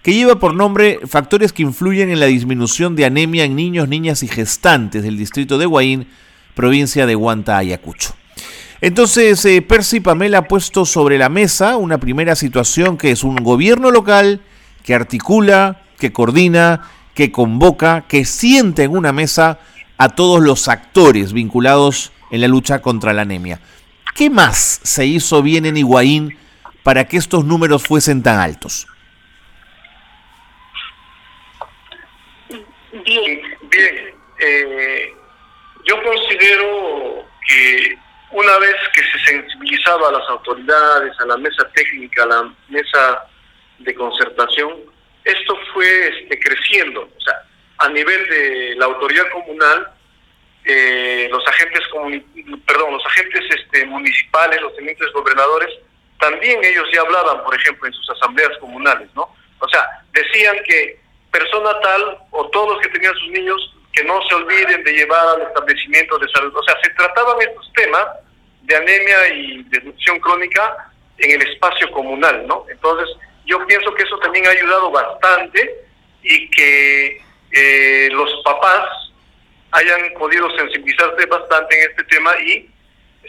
que 0.03 0.13
lleva 0.13 0.39
por 0.39 0.53
nombre 0.53 1.01
Factores 1.07 1.55
que 1.55 1.63
influyen 1.63 2.11
en 2.11 2.21
la 2.21 2.27
disminución 2.27 2.95
de 2.95 3.07
anemia 3.07 3.45
en 3.45 3.57
niños, 3.57 3.89
niñas 3.89 4.23
y 4.23 4.29
gestantes 4.29 5.03
del 5.03 5.17
distrito 5.17 5.57
de 5.57 5.65
Huaín, 5.65 6.07
provincia 6.55 7.07
de 7.07 7.17
Huanta, 7.17 7.57
Ayacucho. 7.57 8.15
Entonces, 8.83 9.43
eh, 9.47 9.63
Percy 9.63 10.01
Pamela 10.01 10.37
ha 10.37 10.49
puesto 10.49 10.85
sobre 10.85 11.17
la 11.17 11.31
mesa 11.31 11.79
una 11.79 11.97
primera 11.97 12.37
situación 12.37 12.99
que 12.99 13.11
es 13.11 13.25
un 13.25 13.37
gobierno 13.37 13.91
local 13.91 14.43
que 14.85 14.95
articula, 14.95 15.83
que 15.99 16.13
coordina 16.13 16.83
que 17.15 17.31
convoca, 17.31 18.05
que 18.09 18.25
siente 18.25 18.85
en 18.85 18.97
una 18.97 19.13
mesa 19.13 19.59
a 19.99 20.09
todos 20.11 20.43
los 20.43 20.69
actores 20.69 21.33
vinculados 21.33 22.13
en 22.31 22.41
la 22.41 22.49
lucha 22.49 22.81
contra 22.81 23.13
la 23.13 23.23
anemia. 23.23 23.61
¿Qué 24.15 24.31
más 24.31 24.81
se 24.83 25.07
hizo 25.07 25.43
bien 25.43 25.67
en 25.67 25.77
Higuaín 25.77 26.39
para 26.83 27.07
que 27.07 27.17
estos 27.17 27.45
números 27.45 27.83
fuesen 27.87 28.23
tan 28.23 28.39
altos? 28.39 28.87
Bien, 32.93 33.41
bien. 33.71 34.15
Eh, 34.39 35.15
yo 35.85 36.03
considero 36.03 37.25
que 37.47 37.99
una 38.33 38.59
vez 38.59 38.75
que 38.95 39.03
se 39.03 39.25
sensibilizaba 39.27 40.09
a 40.09 40.13
las 40.13 40.29
autoridades, 40.31 41.13
a 41.21 41.27
la 41.27 41.37
mesa 41.37 41.69
técnica, 41.75 42.25
a 42.25 42.27
la 42.27 42.55
mesa 42.69 43.27
de 43.79 43.95
concertación, 43.95 44.73
esto 45.25 45.59
fue 45.73 46.09
este, 46.09 46.39
creciendo. 46.39 47.03
O 47.03 47.21
sea, 47.21 47.43
a 47.79 47.89
nivel 47.89 48.29
de 48.29 48.75
la 48.77 48.87
autoridad 48.87 49.29
comunal, 49.31 49.89
eh, 50.65 51.29
los 51.31 51.47
agentes 51.49 51.81
perdón, 52.67 52.93
los 52.93 53.07
agentes 53.07 53.43
este, 53.57 53.85
municipales, 53.87 54.61
los 54.61 54.75
tenientes 54.77 55.11
gobernadores, 55.13 55.71
también 56.21 56.63
ellos 56.63 56.87
ya 56.95 57.01
hablaban, 57.01 57.43
por 57.43 57.55
ejemplo, 57.55 57.87
en 57.87 57.93
sus 57.95 58.11
asambleas 58.11 58.57
comunales, 58.59 59.09
¿no? 59.15 59.29
O 59.59 59.69
sea, 59.69 59.85
decían 60.13 60.57
que 60.65 61.01
persona 61.33 61.71
tal 61.81 62.19
o 62.31 62.49
todos 62.51 62.75
los 62.75 62.83
que 62.83 62.91
tenían 62.91 63.15
sus 63.15 63.29
niños 63.31 63.75
que 63.93 64.05
no 64.05 64.21
se 64.29 64.35
olviden 64.35 64.85
de 64.85 64.93
llevar 64.93 65.27
al 65.37 65.43
establecimiento 65.43 66.19
de 66.19 66.29
salud. 66.29 66.55
O 66.57 66.63
sea, 66.63 66.77
se 66.83 66.91
trataban 66.91 67.37
estos 67.41 67.73
temas 67.75 68.07
de 68.63 68.77
anemia 68.77 69.29
y 69.35 69.63
de 69.65 69.81
nutrición 69.81 70.21
crónica 70.21 70.93
en 71.19 71.41
el 71.41 71.49
espacio 71.49 71.91
comunal, 71.91 72.47
¿no? 72.47 72.65
Entonces, 72.71 73.09
yo 73.47 73.67
pienso 73.67 73.93
que 73.95 74.03
eso 74.03 74.19
también 74.19 74.47
ha 74.47 74.51
ayudado 74.51 74.91
bastante 74.91 75.85
y 76.23 76.51
que 76.51 77.23
eh, 77.53 78.09
los 78.13 78.31
papás 78.45 78.89
hayan 79.73 80.13
podido 80.19 80.51
sensibilizarse 80.57 81.27
bastante 81.27 81.79
en 81.79 81.91
este 81.91 82.05
tema 82.05 82.37
y 82.41 82.71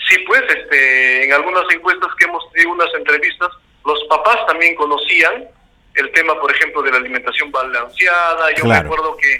sí, 0.08 0.17
pues, 0.28 0.41
este, 0.49 1.26
en 1.26 1.34
algunas 1.34 1.63
encuestas 1.73 2.10
que 2.17 2.26
hemos 2.26 2.52
tenido, 2.52 2.71
unas 2.71 2.93
entrevistas, 2.93 3.49
los 3.86 4.04
papás 4.10 4.45
también 4.47 4.76
conocían 4.76 5.47
el 5.95 6.12
tema, 6.12 6.39
por 6.39 6.52
ejemplo, 6.52 6.82
de 6.82 6.91
la 6.91 6.97
alimentación 6.97 7.52
balanceada. 7.52 8.52
Yo 8.56 8.65
me 8.65 8.76
acuerdo 8.76 9.15
que 9.17 9.34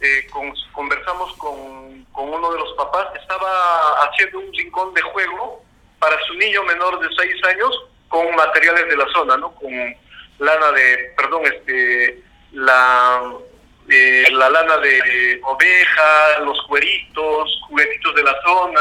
eh, 0.00 0.26
conversamos 0.72 1.32
con, 1.36 2.04
con 2.12 2.28
uno 2.28 2.52
de 2.52 2.58
los 2.58 2.72
papás, 2.74 3.08
estaba 3.20 4.04
haciendo 4.04 4.40
un 4.40 4.52
rincón 4.52 4.92
de 4.94 5.02
juego 5.02 5.64
para 5.98 6.16
su 6.26 6.34
niño 6.34 6.62
menor 6.64 7.00
de 7.00 7.08
6 7.16 7.44
años 7.44 7.84
con 8.08 8.34
materiales 8.34 8.88
de 8.88 8.96
la 8.96 9.06
zona, 9.12 9.36
¿no? 9.36 9.54
Con 9.54 9.72
lana 10.38 10.72
de, 10.72 11.12
perdón, 11.16 11.42
este, 11.46 12.22
la, 12.52 13.22
eh, 13.88 14.24
la 14.32 14.50
lana 14.50 14.78
de 14.78 15.40
oveja, 15.44 16.38
los 16.44 16.60
cueritos, 16.66 17.60
juguetitos 17.68 18.14
de 18.14 18.22
la 18.22 18.34
zona, 18.42 18.80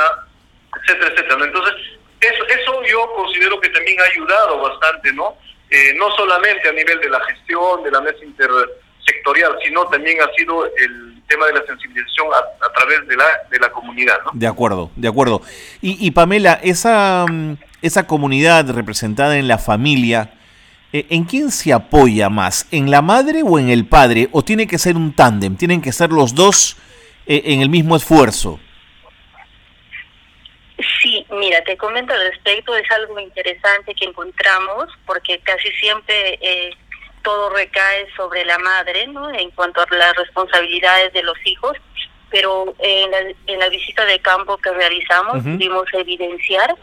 etcétera, 0.82 1.12
etcétera. 1.14 1.46
Entonces, 1.46 1.76
eso, 2.20 2.46
eso 2.48 2.84
yo 2.84 3.14
considero 3.16 3.60
que 3.60 3.70
también 3.70 4.00
ha 4.00 4.06
ayudado 4.06 4.62
bastante, 4.62 5.12
¿no? 5.14 5.36
Eh, 5.70 5.94
no 5.96 6.10
solamente 6.16 6.70
a 6.70 6.72
nivel 6.72 7.00
de 7.00 7.10
la 7.10 7.20
gestión, 7.26 7.84
de 7.84 7.92
la 7.92 8.02
mesa 8.02 8.24
intersectorial, 8.24 9.58
sino 9.64 9.86
también 9.88 10.22
ha 10.22 10.32
sido 10.36 10.66
el 10.66 11.22
tema 11.28 11.48
de 11.48 11.54
la 11.54 11.66
sensibilización 11.66 12.28
a, 12.34 12.72
través 12.74 13.08
de 13.08 13.16
la, 13.16 13.26
de 13.50 13.60
la 13.60 13.72
comunidad, 13.72 14.18
¿no? 14.26 14.32
De 14.34 14.48
acuerdo, 14.48 14.92
de 14.96 15.08
acuerdo. 15.08 15.42
Y, 15.82 16.06
y 16.06 16.12
Pamela, 16.12 16.60
esa, 16.64 17.26
esa 17.82 18.08
comunidad 18.08 18.70
representada 18.70 19.38
en 19.38 19.48
la 19.48 19.58
familia, 19.58 20.32
¿en 20.94 21.26
quién 21.26 21.52
se 21.52 21.74
apoya 21.74 22.30
más? 22.30 22.68
¿En 22.72 22.92
la 22.92 23.02
madre 23.02 23.42
o 23.44 23.58
en 23.58 23.70
el 23.70 23.86
padre? 23.86 24.30
¿O 24.32 24.44
tiene 24.44 24.68
que 24.68 24.78
ser 24.78 24.96
un 24.96 25.16
tándem? 25.16 25.58
¿Tienen 25.58 25.82
que 25.82 25.92
ser 25.92 26.12
los 26.12 26.36
dos 26.36 26.78
eh, 27.26 27.42
en 27.46 27.62
el 27.62 27.70
mismo 27.70 27.96
esfuerzo? 27.96 28.60
Sí, 31.02 31.26
mira, 31.32 31.64
te 31.64 31.78
comento 31.78 32.14
al 32.14 32.30
respecto, 32.30 32.76
es 32.76 32.90
algo 32.92 33.20
interesante 33.20 33.94
que 33.96 34.06
encontramos 34.06 34.88
porque 35.06 35.40
casi 35.40 35.72
siempre 35.74 36.38
eh, 36.42 36.72
todo 37.24 37.50
recae 37.50 38.08
sobre 38.16 38.46
la 38.46 38.58
madre, 38.60 39.08
¿no? 39.08 39.32
En 39.32 39.50
cuanto 39.52 39.82
a 39.82 39.88
las 39.96 40.16
responsabilidades 40.16 41.14
de 41.14 41.24
los 41.24 41.38
hijos, 41.46 41.78
pero 42.30 42.76
en 42.80 43.12
la, 43.12 43.20
en 43.48 43.60
la 43.60 43.70
visita 43.70 44.06
de 44.06 44.20
campo 44.20 44.58
que 44.58 44.72
realizamos 44.72 45.44
pudimos 45.44 45.86
evidenciar 45.94 46.76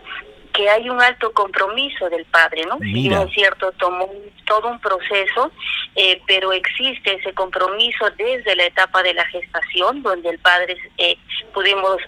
que 0.53 0.69
hay 0.69 0.89
un 0.89 1.01
alto 1.01 1.33
compromiso 1.33 2.09
del 2.11 2.25
padre, 2.27 2.65
¿no? 2.67 2.79
Mira. 2.81 3.23
es 3.23 3.33
cierto, 3.33 3.73
tomó 3.73 4.11
todo 4.47 4.69
un 4.69 4.81
proceso, 4.81 5.51
eh, 5.95 6.21
pero 6.27 6.53
existe 6.53 7.15
ese 7.15 7.33
compromiso 7.35 8.11
desde 8.17 8.57
la 8.57 8.65
etapa 8.65 9.03
de 9.03 9.15
la 9.15 9.25
gestación, 9.27 10.03
donde 10.03 10.31
el 10.31 10.39
padre 10.39 10.77
eh, 10.99 11.17
pudimos 11.55 11.99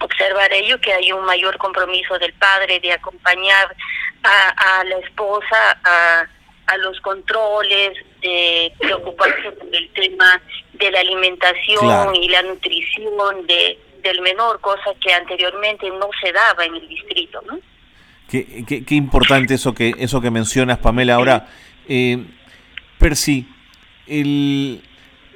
observar 0.00 0.52
ello, 0.52 0.80
que 0.80 0.92
hay 0.92 1.12
un 1.12 1.24
mayor 1.24 1.58
compromiso 1.58 2.18
del 2.18 2.32
padre 2.34 2.80
de 2.80 2.92
acompañar 2.92 3.74
a, 4.22 4.84
la 4.84 4.98
esposa 4.98 5.78
a, 5.84 6.26
a 6.66 6.76
los 6.78 7.00
controles, 7.00 7.92
de 8.20 8.72
preocuparse 8.78 9.52
por 9.52 9.74
el 9.74 9.88
tema 9.90 10.40
de 10.72 10.90
la 10.90 11.00
alimentación 11.00 12.14
y 12.16 12.28
la 12.28 12.42
nutrición 12.42 13.46
de 13.46 13.78
del 14.02 14.20
menor, 14.20 14.60
cosa 14.60 14.94
que 15.00 15.12
anteriormente 15.12 15.88
no 15.90 16.08
se 16.22 16.32
daba 16.32 16.64
en 16.64 16.74
el 16.76 16.88
distrito, 16.88 17.40
¿no? 17.46 17.58
Qué, 18.28 18.64
qué, 18.86 18.94
importante 18.94 19.54
eso 19.54 19.72
que 19.72 19.94
eso 19.98 20.20
que 20.20 20.30
mencionas, 20.30 20.78
Pamela. 20.78 21.14
Ahora, 21.14 21.48
eh, 21.88 22.26
Percy, 22.98 23.48
el, 24.06 24.82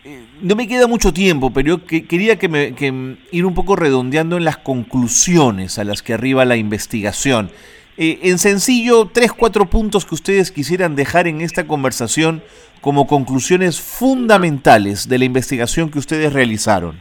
eh, 0.04 0.26
no 0.40 0.56
me 0.56 0.66
queda 0.66 0.88
mucho 0.88 1.12
tiempo, 1.12 1.52
pero 1.52 1.78
yo 1.78 1.86
quería 1.86 2.36
que, 2.36 2.48
me, 2.48 2.74
que 2.74 3.16
ir 3.30 3.46
un 3.46 3.54
poco 3.54 3.76
redondeando 3.76 4.36
en 4.36 4.44
las 4.44 4.56
conclusiones 4.56 5.78
a 5.78 5.84
las 5.84 6.02
que 6.02 6.12
arriba 6.12 6.44
la 6.44 6.56
investigación. 6.56 7.50
Eh, 7.96 8.18
en 8.24 8.38
sencillo, 8.38 9.10
tres, 9.12 9.32
cuatro 9.32 9.70
puntos 9.70 10.04
que 10.04 10.16
ustedes 10.16 10.50
quisieran 10.50 10.96
dejar 10.96 11.28
en 11.28 11.40
esta 11.40 11.66
conversación 11.66 12.42
como 12.80 13.06
conclusiones 13.06 13.80
fundamentales 13.80 15.08
de 15.08 15.18
la 15.18 15.24
investigación 15.24 15.88
que 15.88 16.00
ustedes 16.00 16.32
realizaron. 16.32 17.00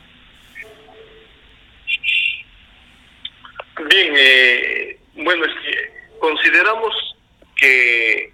Bien, 3.92 4.14
eh, 4.16 4.98
bueno, 5.16 5.46
consideramos 6.20 6.96
que 7.58 8.32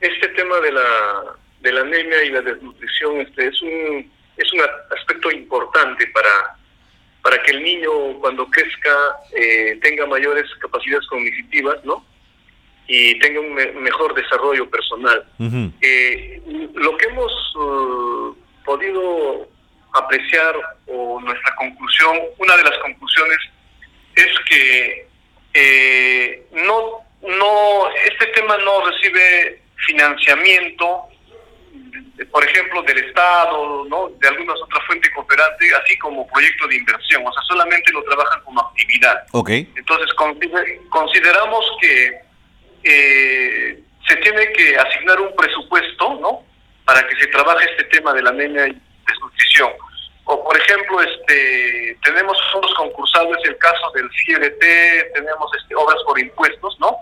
este 0.00 0.28
tema 0.30 0.58
de 0.58 0.72
la, 0.72 1.36
de 1.60 1.72
la 1.72 1.82
anemia 1.82 2.24
y 2.24 2.30
la 2.30 2.42
desnutrición 2.42 3.20
este, 3.20 3.46
es 3.46 3.62
un 3.62 4.10
es 4.36 4.52
un 4.52 4.60
aspecto 4.96 5.30
importante 5.30 6.04
para, 6.08 6.56
para 7.22 7.40
que 7.44 7.52
el 7.52 7.62
niño 7.62 7.90
cuando 8.20 8.48
crezca 8.50 8.96
eh, 9.36 9.78
tenga 9.82 10.04
mayores 10.06 10.46
capacidades 10.60 11.06
cognitivas, 11.06 11.84
¿no? 11.84 12.04
Y 12.88 13.18
tenga 13.20 13.38
un 13.38 13.54
mejor 13.82 14.14
desarrollo 14.14 14.68
personal. 14.68 15.24
Eh, 15.80 16.42
lo 16.74 16.96
que 16.96 17.06
hemos 17.06 17.56
uh, 17.56 18.36
podido 18.64 19.48
apreciar 19.92 20.56
o 20.86 21.20
nuestra 21.20 21.54
conclusión, 21.56 22.16
una 22.38 22.56
de 22.56 22.64
las 22.64 22.78
conclusiones 22.78 23.38
es 24.22 24.38
que 24.48 25.06
eh, 25.54 26.46
no, 26.52 27.04
no, 27.22 27.90
este 28.04 28.26
tema 28.26 28.56
no 28.58 28.84
recibe 28.84 29.62
financiamiento, 29.86 31.08
por 32.30 32.44
ejemplo, 32.44 32.82
del 32.82 32.98
Estado, 32.98 33.84
¿no? 33.84 34.10
de 34.20 34.28
alguna 34.28 34.54
otra 34.54 34.80
fuente 34.86 35.10
cooperante, 35.12 35.66
así 35.82 35.96
como 35.98 36.26
proyecto 36.28 36.66
de 36.66 36.76
inversión, 36.76 37.26
o 37.26 37.32
sea, 37.32 37.42
solamente 37.42 37.92
lo 37.92 38.02
trabajan 38.04 38.40
como 38.42 38.60
actividad. 38.60 39.24
Okay. 39.32 39.70
Entonces, 39.76 40.12
consideramos 40.90 41.64
que 41.80 42.20
eh, 42.84 43.82
se 44.06 44.16
tiene 44.16 44.52
que 44.52 44.76
asignar 44.76 45.20
un 45.20 45.34
presupuesto, 45.36 46.18
¿no? 46.20 46.42
Para 46.84 47.06
que 47.06 47.16
se 47.16 47.26
trabaje 47.28 47.70
este 47.70 47.84
tema 47.84 48.12
de 48.12 48.22
la 48.22 48.30
anemia 48.30 48.66
y 48.68 48.80
desnutrición. 49.06 49.70
O 50.30 50.44
por 50.44 50.54
ejemplo, 50.58 51.00
este 51.00 51.96
tenemos 52.04 52.36
fondos 52.52 52.74
concursables, 52.74 53.38
el 53.44 53.56
caso 53.56 53.90
del 53.94 54.10
CIRT, 54.10 54.62
tenemos 55.14 55.50
este, 55.58 55.74
obras 55.74 55.96
por 56.04 56.18
impuestos, 56.20 56.76
¿no? 56.78 56.98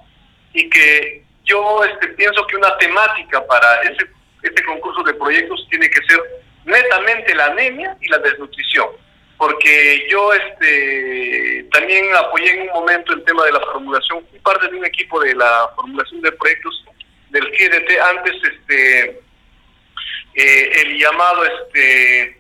Y 0.52 0.70
que 0.70 1.24
yo 1.44 1.84
este, 1.84 2.06
pienso 2.08 2.46
que 2.46 2.56
una 2.56 2.78
temática 2.78 3.44
para 3.48 3.82
ese, 3.82 4.06
este 4.42 4.64
concurso 4.64 5.02
de 5.02 5.14
proyectos 5.14 5.66
tiene 5.68 5.90
que 5.90 6.00
ser 6.06 6.20
netamente 6.66 7.34
la 7.34 7.46
anemia 7.46 7.96
y 8.00 8.06
la 8.08 8.18
desnutrición. 8.18 8.90
Porque 9.36 10.06
yo 10.08 10.32
este 10.32 11.66
también 11.72 12.04
apoyé 12.14 12.52
en 12.52 12.62
un 12.62 12.74
momento 12.74 13.12
el 13.12 13.24
tema 13.24 13.44
de 13.44 13.52
la 13.52 13.60
formulación, 13.60 14.24
fui 14.30 14.38
parte 14.38 14.68
de 14.68 14.76
un 14.76 14.86
equipo 14.86 15.20
de 15.20 15.34
la 15.34 15.68
formulación 15.74 16.22
de 16.22 16.30
proyectos 16.30 16.84
del 17.30 17.44
CIRT, 17.56 17.90
antes 18.02 18.34
este 18.52 19.20
eh, 20.36 20.82
el 20.82 20.96
llamado 20.96 21.44
este 21.44 22.36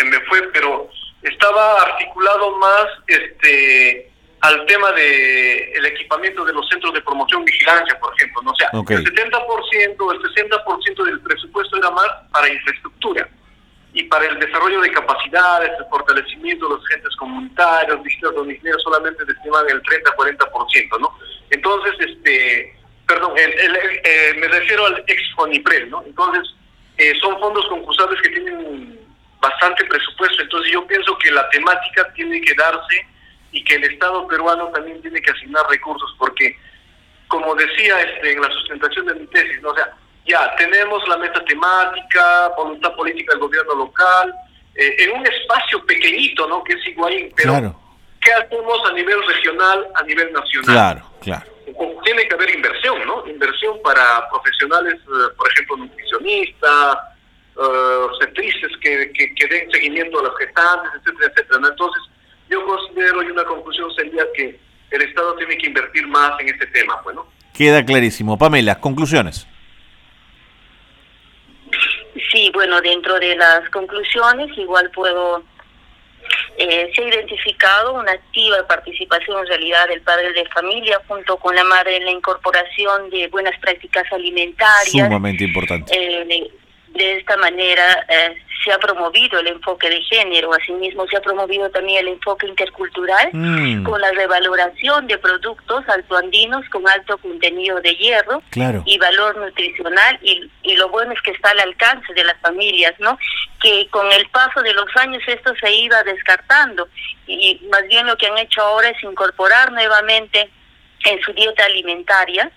se 0.00 0.06
me 0.06 0.20
fue, 0.20 0.42
pero 0.52 0.88
estaba 1.22 1.82
articulado 1.82 2.56
más 2.56 2.86
este 3.06 4.10
al 4.40 4.64
tema 4.64 4.90
de 4.92 5.72
el 5.72 5.84
equipamiento 5.84 6.44
de 6.46 6.54
los 6.54 6.66
centros 6.70 6.94
de 6.94 7.02
promoción 7.02 7.44
vigilancia, 7.44 7.98
por 8.00 8.14
ejemplo, 8.14 8.40
no 8.42 8.52
o 8.52 8.56
sea, 8.56 8.70
el 8.72 9.04
70%, 9.04 10.14
el 10.14 10.22
60% 10.22 11.04
del 11.04 11.20
presupuesto 11.20 11.76
era 11.76 11.90
más 11.90 12.08
para 12.32 12.48
infraestructura 12.48 13.28
y 13.92 14.04
para 14.04 14.24
el 14.24 14.38
desarrollo 14.38 14.80
de 14.80 14.92
capacidades, 14.92 15.72
el 15.78 15.84
fortalecimiento 15.90 16.68
de 16.68 16.74
los 16.74 16.84
agentes 16.86 17.14
comunitarios, 17.16 18.02
visitas 18.02 18.34
domiciliarias 18.34 18.82
solamente 18.82 19.24
destinaban 19.26 19.68
el 19.68 19.82
30-40%, 19.82 21.00
¿no? 21.00 21.12
Entonces, 21.50 21.92
este, 21.98 22.78
perdón, 23.06 23.32
eh, 23.36 24.34
me 24.38 24.48
refiero 24.48 24.86
al 24.86 25.04
ex 25.06 25.22
FONIPREL, 25.36 25.90
¿no? 25.90 26.02
Entonces, 26.06 26.54
eh, 26.96 27.12
son 27.20 27.38
fondos 27.40 27.66
concursables 27.68 28.22
que 28.22 28.28
tienen 28.30 28.99
bastante 29.40 29.84
presupuesto. 29.84 30.42
Entonces 30.42 30.72
yo 30.72 30.86
pienso 30.86 31.16
que 31.18 31.30
la 31.30 31.48
temática 31.50 32.12
tiene 32.14 32.40
que 32.40 32.54
darse 32.54 33.06
y 33.52 33.64
que 33.64 33.74
el 33.74 33.84
Estado 33.84 34.26
peruano 34.26 34.68
también 34.68 35.00
tiene 35.02 35.20
que 35.20 35.30
asignar 35.30 35.66
recursos, 35.68 36.14
porque 36.18 36.56
como 37.28 37.54
decía 37.54 38.00
este, 38.00 38.32
en 38.32 38.40
la 38.40 38.50
sustentación 38.50 39.06
de 39.06 39.14
mi 39.14 39.26
tesis, 39.28 39.60
¿no? 39.62 39.70
o 39.70 39.74
sea, 39.74 39.94
ya 40.26 40.54
tenemos 40.56 41.06
la 41.08 41.16
meta 41.16 41.42
temática, 41.44 42.48
voluntad 42.56 42.94
política 42.94 43.32
del 43.32 43.40
gobierno 43.40 43.74
local, 43.74 44.34
eh, 44.74 44.94
en 44.98 45.18
un 45.18 45.26
espacio 45.26 45.84
pequeñito, 45.86 46.46
¿no? 46.46 46.62
Que 46.62 46.74
es 46.74 46.86
Higuaín, 46.86 47.32
pero 47.36 47.74
¿qué 48.20 48.32
hacemos 48.32 48.78
a 48.88 48.92
nivel 48.92 49.26
regional, 49.26 49.88
a 49.94 50.02
nivel 50.02 50.32
nacional? 50.32 50.74
Claro, 50.74 51.10
claro. 51.20 51.50
Tiene 52.04 52.28
que 52.28 52.34
haber 52.34 52.54
inversión, 52.54 53.04
¿no? 53.06 53.26
Inversión 53.26 53.80
para 53.82 54.28
profesionales, 54.30 54.94
eh, 54.94 55.34
por 55.36 55.50
ejemplo, 55.50 55.76
nutricionistas, 55.78 56.96
uh, 57.60 58.80
que, 58.80 59.12
que, 59.12 59.46
den 59.46 59.70
seguimiento 59.70 60.20
a 60.20 60.22
los 60.24 60.36
gestantes, 60.38 60.90
etcétera, 60.96 61.32
etcétera. 61.32 61.68
Entonces, 61.68 62.02
yo 62.48 62.64
considero 62.64 63.22
y 63.22 63.30
una 63.30 63.44
conclusión 63.44 63.92
sería 63.94 64.24
que 64.34 64.58
el 64.90 65.02
Estado 65.02 65.36
tiene 65.36 65.56
que 65.58 65.66
invertir 65.66 66.06
más 66.08 66.32
en 66.40 66.48
este 66.48 66.66
tema. 66.68 67.00
Bueno. 67.04 67.26
Queda 67.54 67.84
clarísimo. 67.84 68.38
Pamela, 68.38 68.80
conclusiones. 68.80 69.46
Sí, 72.32 72.50
bueno, 72.54 72.80
dentro 72.80 73.18
de 73.18 73.36
las 73.36 73.68
conclusiones 73.70 74.56
igual 74.56 74.90
puedo 74.90 75.44
eh, 76.58 76.90
se 76.94 77.02
ha 77.02 77.08
identificado 77.08 77.94
una 77.94 78.12
activa 78.12 78.66
participación 78.68 79.38
en 79.40 79.46
realidad 79.46 79.88
del 79.88 80.02
padre 80.02 80.32
de 80.32 80.44
familia 80.46 81.00
junto 81.08 81.36
con 81.38 81.54
la 81.54 81.64
madre 81.64 81.96
en 81.96 82.04
la 82.04 82.10
incorporación 82.10 83.08
de 83.10 83.28
buenas 83.28 83.58
prácticas 83.60 84.04
alimentarias. 84.12 85.06
Sumamente 85.06 85.44
importante. 85.44 85.92
Eh, 85.96 86.50
de 86.94 87.18
esta 87.18 87.36
manera 87.36 88.04
eh, 88.08 88.36
se 88.64 88.72
ha 88.72 88.78
promovido 88.78 89.38
el 89.40 89.46
enfoque 89.46 89.88
de 89.88 90.02
género, 90.02 90.52
asimismo 90.52 91.06
se 91.06 91.16
ha 91.16 91.20
promovido 91.20 91.70
también 91.70 92.00
el 92.00 92.14
enfoque 92.14 92.46
intercultural 92.46 93.30
mm. 93.32 93.84
con 93.84 94.00
la 94.00 94.10
revaloración 94.10 95.06
de 95.06 95.16
productos 95.18 95.88
altoandinos 95.88 96.68
con 96.68 96.86
alto 96.88 97.16
contenido 97.18 97.80
de 97.80 97.94
hierro 97.94 98.42
y 98.84 98.98
valor 98.98 99.36
nutricional 99.36 100.18
y, 100.22 100.50
y 100.62 100.76
lo 100.76 100.88
bueno 100.90 101.12
es 101.12 101.22
que 101.22 101.30
está 101.30 101.50
al 101.50 101.60
alcance 101.60 102.12
de 102.12 102.24
las 102.24 102.38
familias, 102.40 102.94
¿no? 102.98 103.18
Que 103.62 103.88
con 103.90 104.10
el 104.12 104.28
paso 104.28 104.62
de 104.62 104.74
los 104.74 104.94
años 104.96 105.22
esto 105.26 105.52
se 105.60 105.72
iba 105.72 106.02
descartando 106.02 106.88
y 107.26 107.60
más 107.70 107.86
bien 107.88 108.06
lo 108.06 108.16
que 108.16 108.26
han 108.26 108.38
hecho 108.38 108.60
ahora 108.60 108.88
es 108.88 109.02
incorporar 109.02 109.72
nuevamente 109.72 110.50
en 111.04 111.20
su 111.22 111.32
dieta 111.32 111.64
alimentaria 111.64 112.50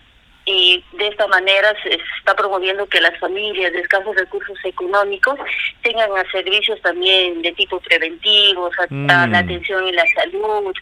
y 0.46 0.84
de 0.94 1.08
esta 1.08 1.28
manera 1.28 1.74
se 1.84 1.98
está 2.20 2.36
promoviendo 2.36 2.86
que 2.88 3.00
las 3.00 3.18
familias 3.20 3.72
de 3.72 3.80
escasos 3.80 4.16
recursos 4.16 4.58
económicos 4.64 5.40
tengan 5.82 6.10
servicios 6.32 6.82
también 6.82 7.42
de 7.42 7.52
tipo 7.54 7.80
preventivo, 7.80 8.70
mm. 8.90 9.08
la 9.08 9.40
atención 9.40 9.88
y 9.88 9.92
la 9.94 10.06
salud. 10.08 10.74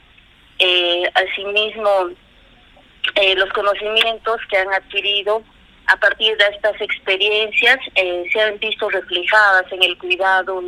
Eh, 0.58 1.10
asimismo, 1.14 2.10
eh, 3.16 3.36
los 3.36 3.50
conocimientos 3.54 4.42
que 4.50 4.58
han 4.58 4.74
adquirido 4.74 5.44
a 5.88 5.98
partir 5.98 6.36
de 6.38 6.46
estas 6.46 6.80
experiencias 6.82 7.78
eh, 7.96 8.24
se 8.32 8.42
han 8.42 8.58
visto 8.60 8.90
reflejadas 8.90 9.66
en 9.72 9.84
el 9.84 9.98
cuidado 9.98 10.62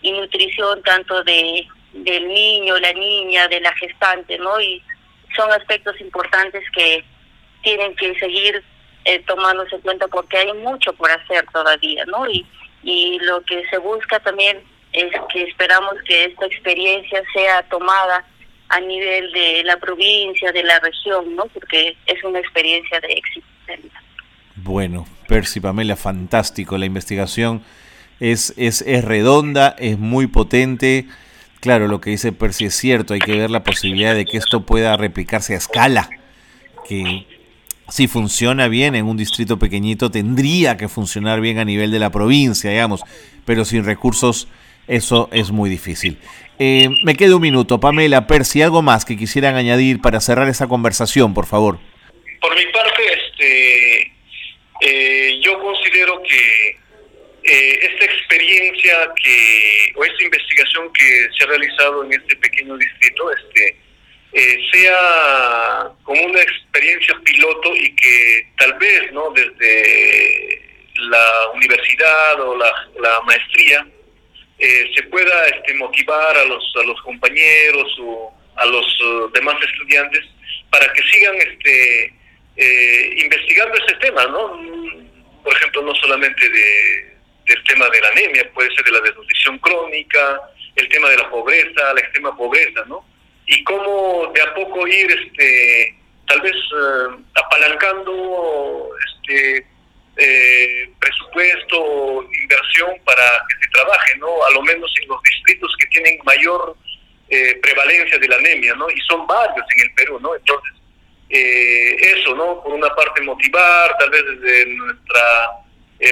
y 0.00 0.12
nutrición 0.12 0.82
tanto 0.82 1.22
de 1.24 1.66
del 1.92 2.26
niño, 2.26 2.78
la 2.78 2.92
niña, 2.94 3.48
de 3.48 3.60
la 3.60 3.70
gestante, 3.74 4.38
¿no? 4.38 4.58
Y 4.60 4.82
son 5.36 5.50
aspectos 5.52 6.00
importantes 6.00 6.62
que 6.74 7.04
tienen 7.62 7.94
que 7.96 8.14
seguir 8.18 8.62
eh, 9.04 9.20
tomándose 9.26 9.76
en 9.76 9.82
cuenta 9.82 10.06
porque 10.08 10.38
hay 10.38 10.52
mucho 10.54 10.92
por 10.92 11.10
hacer 11.10 11.44
todavía, 11.52 12.04
¿no? 12.06 12.28
Y, 12.28 12.46
y 12.82 13.18
lo 13.20 13.40
que 13.42 13.62
se 13.68 13.78
busca 13.78 14.20
también 14.20 14.60
es 14.92 15.10
que 15.32 15.44
esperamos 15.44 15.94
que 16.06 16.26
esta 16.26 16.46
experiencia 16.46 17.22
sea 17.34 17.62
tomada 17.68 18.24
a 18.68 18.80
nivel 18.80 19.32
de 19.32 19.62
la 19.64 19.76
provincia, 19.76 20.52
de 20.52 20.62
la 20.62 20.78
región, 20.80 21.36
¿no? 21.36 21.44
Porque 21.46 21.96
es 22.06 22.24
una 22.24 22.38
experiencia 22.38 23.00
de 23.00 23.12
éxito. 23.12 23.46
Bueno, 24.56 25.06
Percy 25.28 25.60
Pamela, 25.60 25.96
fantástico. 25.96 26.78
La 26.78 26.86
investigación 26.86 27.62
es, 28.20 28.54
es, 28.56 28.82
es 28.82 29.04
redonda, 29.04 29.74
es 29.78 29.98
muy 29.98 30.26
potente. 30.26 31.06
Claro, 31.60 31.86
lo 31.86 32.00
que 32.00 32.10
dice 32.10 32.32
Percy 32.32 32.66
es 32.66 32.74
cierto, 32.74 33.14
hay 33.14 33.20
que 33.20 33.36
ver 33.36 33.50
la 33.50 33.62
posibilidad 33.62 34.14
de 34.14 34.24
que 34.24 34.36
esto 34.36 34.64
pueda 34.64 34.96
replicarse 34.96 35.54
a 35.54 35.58
escala, 35.58 36.08
que 36.88 37.26
si 37.92 38.08
funciona 38.08 38.68
bien 38.68 38.94
en 38.94 39.04
un 39.04 39.18
distrito 39.18 39.58
pequeñito, 39.58 40.10
tendría 40.10 40.78
que 40.78 40.88
funcionar 40.88 41.42
bien 41.42 41.58
a 41.58 41.64
nivel 41.66 41.90
de 41.90 41.98
la 41.98 42.08
provincia, 42.08 42.70
digamos, 42.70 43.02
pero 43.44 43.66
sin 43.66 43.84
recursos 43.84 44.48
eso 44.88 45.28
es 45.30 45.50
muy 45.50 45.68
difícil. 45.68 46.16
Eh, 46.58 46.88
me 47.04 47.14
queda 47.14 47.36
un 47.36 47.42
minuto. 47.42 47.80
Pamela, 47.80 48.26
Percy, 48.26 48.62
¿algo 48.62 48.80
más 48.80 49.04
que 49.04 49.18
quisieran 49.18 49.56
añadir 49.56 50.00
para 50.00 50.22
cerrar 50.22 50.48
esa 50.48 50.68
conversación, 50.68 51.34
por 51.34 51.44
favor? 51.44 51.80
Por 52.40 52.56
mi 52.56 52.64
parte, 52.72 53.02
este, 53.12 54.12
eh, 54.80 55.40
yo 55.42 55.60
considero 55.60 56.22
que 56.22 56.68
eh, 57.44 57.78
esta 57.92 58.06
experiencia 58.06 58.94
que, 59.22 59.92
o 59.96 60.04
esta 60.04 60.24
investigación 60.24 60.90
que 60.94 61.28
se 61.36 61.44
ha 61.44 61.46
realizado 61.46 62.04
en 62.04 62.14
este 62.14 62.36
pequeño 62.36 62.74
distrito, 62.78 63.30
este, 63.32 63.76
eh, 64.32 64.58
sea 64.72 65.90
como 66.04 66.22
una 66.22 66.40
experiencia 66.40 67.14
piloto 67.22 67.76
y 67.76 67.94
que 67.94 68.46
tal 68.56 68.72
vez 68.74 69.12
no 69.12 69.30
desde 69.32 70.62
la 70.94 71.50
universidad 71.54 72.40
o 72.40 72.56
la, 72.56 73.20
maestría 73.26 73.86
eh, 74.58 74.90
se 74.94 75.02
pueda 75.04 75.46
este, 75.48 75.74
motivar 75.74 76.36
a 76.36 76.44
los 76.44 76.64
a 76.80 76.84
los 76.84 77.00
compañeros 77.02 77.98
o 78.00 78.32
a 78.56 78.66
los 78.66 79.00
uh, 79.02 79.30
demás 79.32 79.56
estudiantes 79.62 80.24
para 80.70 80.90
que 80.92 81.02
sigan 81.10 81.36
este 81.36 82.14
eh, 82.56 83.14
investigando 83.16 83.74
ese 83.74 83.96
tema 83.96 84.24
no 84.26 85.42
por 85.42 85.54
ejemplo 85.54 85.82
no 85.82 85.94
solamente 85.96 86.48
de, 86.48 87.16
del 87.48 87.64
tema 87.64 87.88
de 87.90 88.00
la 88.00 88.08
anemia 88.08 88.50
puede 88.54 88.74
ser 88.74 88.84
de 88.84 88.92
la 88.92 89.00
desnutrición 89.00 89.58
crónica 89.58 90.40
el 90.76 90.88
tema 90.88 91.10
de 91.10 91.16
la 91.18 91.28
pobreza 91.28 91.94
la 91.94 92.00
extrema 92.00 92.36
pobreza 92.36 92.84
no 92.86 93.11
y 93.46 93.64
cómo 93.64 94.30
de 94.34 94.42
a 94.42 94.54
poco 94.54 94.86
ir 94.86 95.10
este 95.10 95.96
tal 96.26 96.40
vez 96.40 96.52
eh, 96.54 97.22
apalancando 97.34 98.90
este 99.06 99.66
eh, 100.16 100.90
presupuesto 101.00 102.28
inversión 102.42 102.90
para 103.04 103.24
que 103.48 103.64
se 103.64 103.70
trabaje 103.72 104.16
no 104.18 104.44
a 104.44 104.50
lo 104.52 104.62
menos 104.62 104.90
en 105.00 105.08
los 105.08 105.22
distritos 105.22 105.74
que 105.78 105.86
tienen 105.88 106.18
mayor 106.24 106.76
eh, 107.28 107.58
prevalencia 107.62 108.18
de 108.18 108.28
la 108.28 108.36
anemia 108.36 108.74
no 108.74 108.88
y 108.90 109.00
son 109.00 109.26
varios 109.26 109.66
en 109.76 109.86
el 109.86 109.94
Perú 109.94 110.18
no 110.20 110.34
entonces 110.34 110.72
eso 111.34 112.34
no 112.34 112.62
por 112.62 112.74
una 112.74 112.94
parte 112.94 113.22
motivar 113.22 113.96
tal 113.98 114.10
vez 114.10 114.22
desde 114.22 114.66
nuestra 114.66 115.62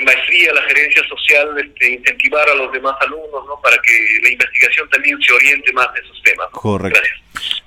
maestría, 0.02 0.52
la 0.52 0.62
gerencia 0.62 1.02
social, 1.08 1.48
este, 1.58 1.94
incentivar 1.94 2.48
a 2.48 2.54
los 2.54 2.72
demás 2.72 2.94
alumnos, 3.00 3.44
¿no? 3.46 3.60
Para 3.60 3.76
que 3.82 4.20
la 4.22 4.30
investigación 4.30 4.88
también 4.90 5.20
se 5.20 5.32
oriente 5.32 5.72
más 5.72 5.88
en 5.96 6.04
esos 6.04 6.22
temas. 6.22 6.48
Correcto. 6.52 7.00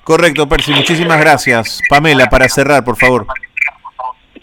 Correcto, 0.04 0.48
Percy. 0.48 0.72
Muchísimas 0.72 1.20
gracias. 1.20 1.80
Pamela, 1.90 2.30
para 2.30 2.48
cerrar, 2.50 2.84
por 2.84 2.98
favor. 2.98 3.26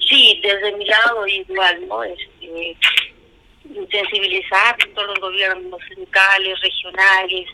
Sí, 0.09 0.41
desde 0.43 0.77
mi 0.77 0.85
lado 0.85 1.27
igual, 1.27 1.89
¿no? 1.89 2.03
Este, 2.05 2.77
sensibilizar 3.91 4.75
a 4.75 4.95
todos 4.95 5.09
los 5.09 5.21
gobiernos 5.21 5.81
locales, 5.97 6.61
regionales, 6.61 7.47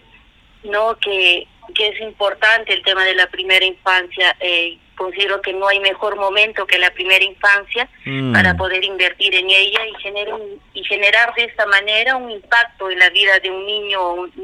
¿no? 0.64 0.96
Que, 0.98 1.46
que 1.74 1.88
es 1.88 2.00
importante 2.00 2.72
el 2.72 2.82
tema 2.82 3.04
de 3.04 3.14
la 3.14 3.28
primera 3.28 3.64
infancia. 3.64 4.36
Eh, 4.40 4.78
considero 4.96 5.40
que 5.42 5.52
no 5.52 5.68
hay 5.68 5.78
mejor 5.80 6.16
momento 6.16 6.66
que 6.66 6.78
la 6.78 6.90
primera 6.90 7.24
infancia 7.24 7.88
mm. 8.04 8.32
para 8.32 8.56
poder 8.56 8.82
invertir 8.85 9.35
en 9.35 9.48
ella 9.48 9.87
y 9.87 10.02
generar 10.02 10.40
y 10.74 10.85
generar 10.85 11.35
de 11.35 11.44
esta 11.44 11.66
manera 11.66 12.16
un 12.16 12.30
impacto 12.30 12.90
en 12.90 12.98
la 12.98 13.11
vida 13.11 13.38
de 13.40 13.50
un 13.50 13.64
niño 13.64 14.00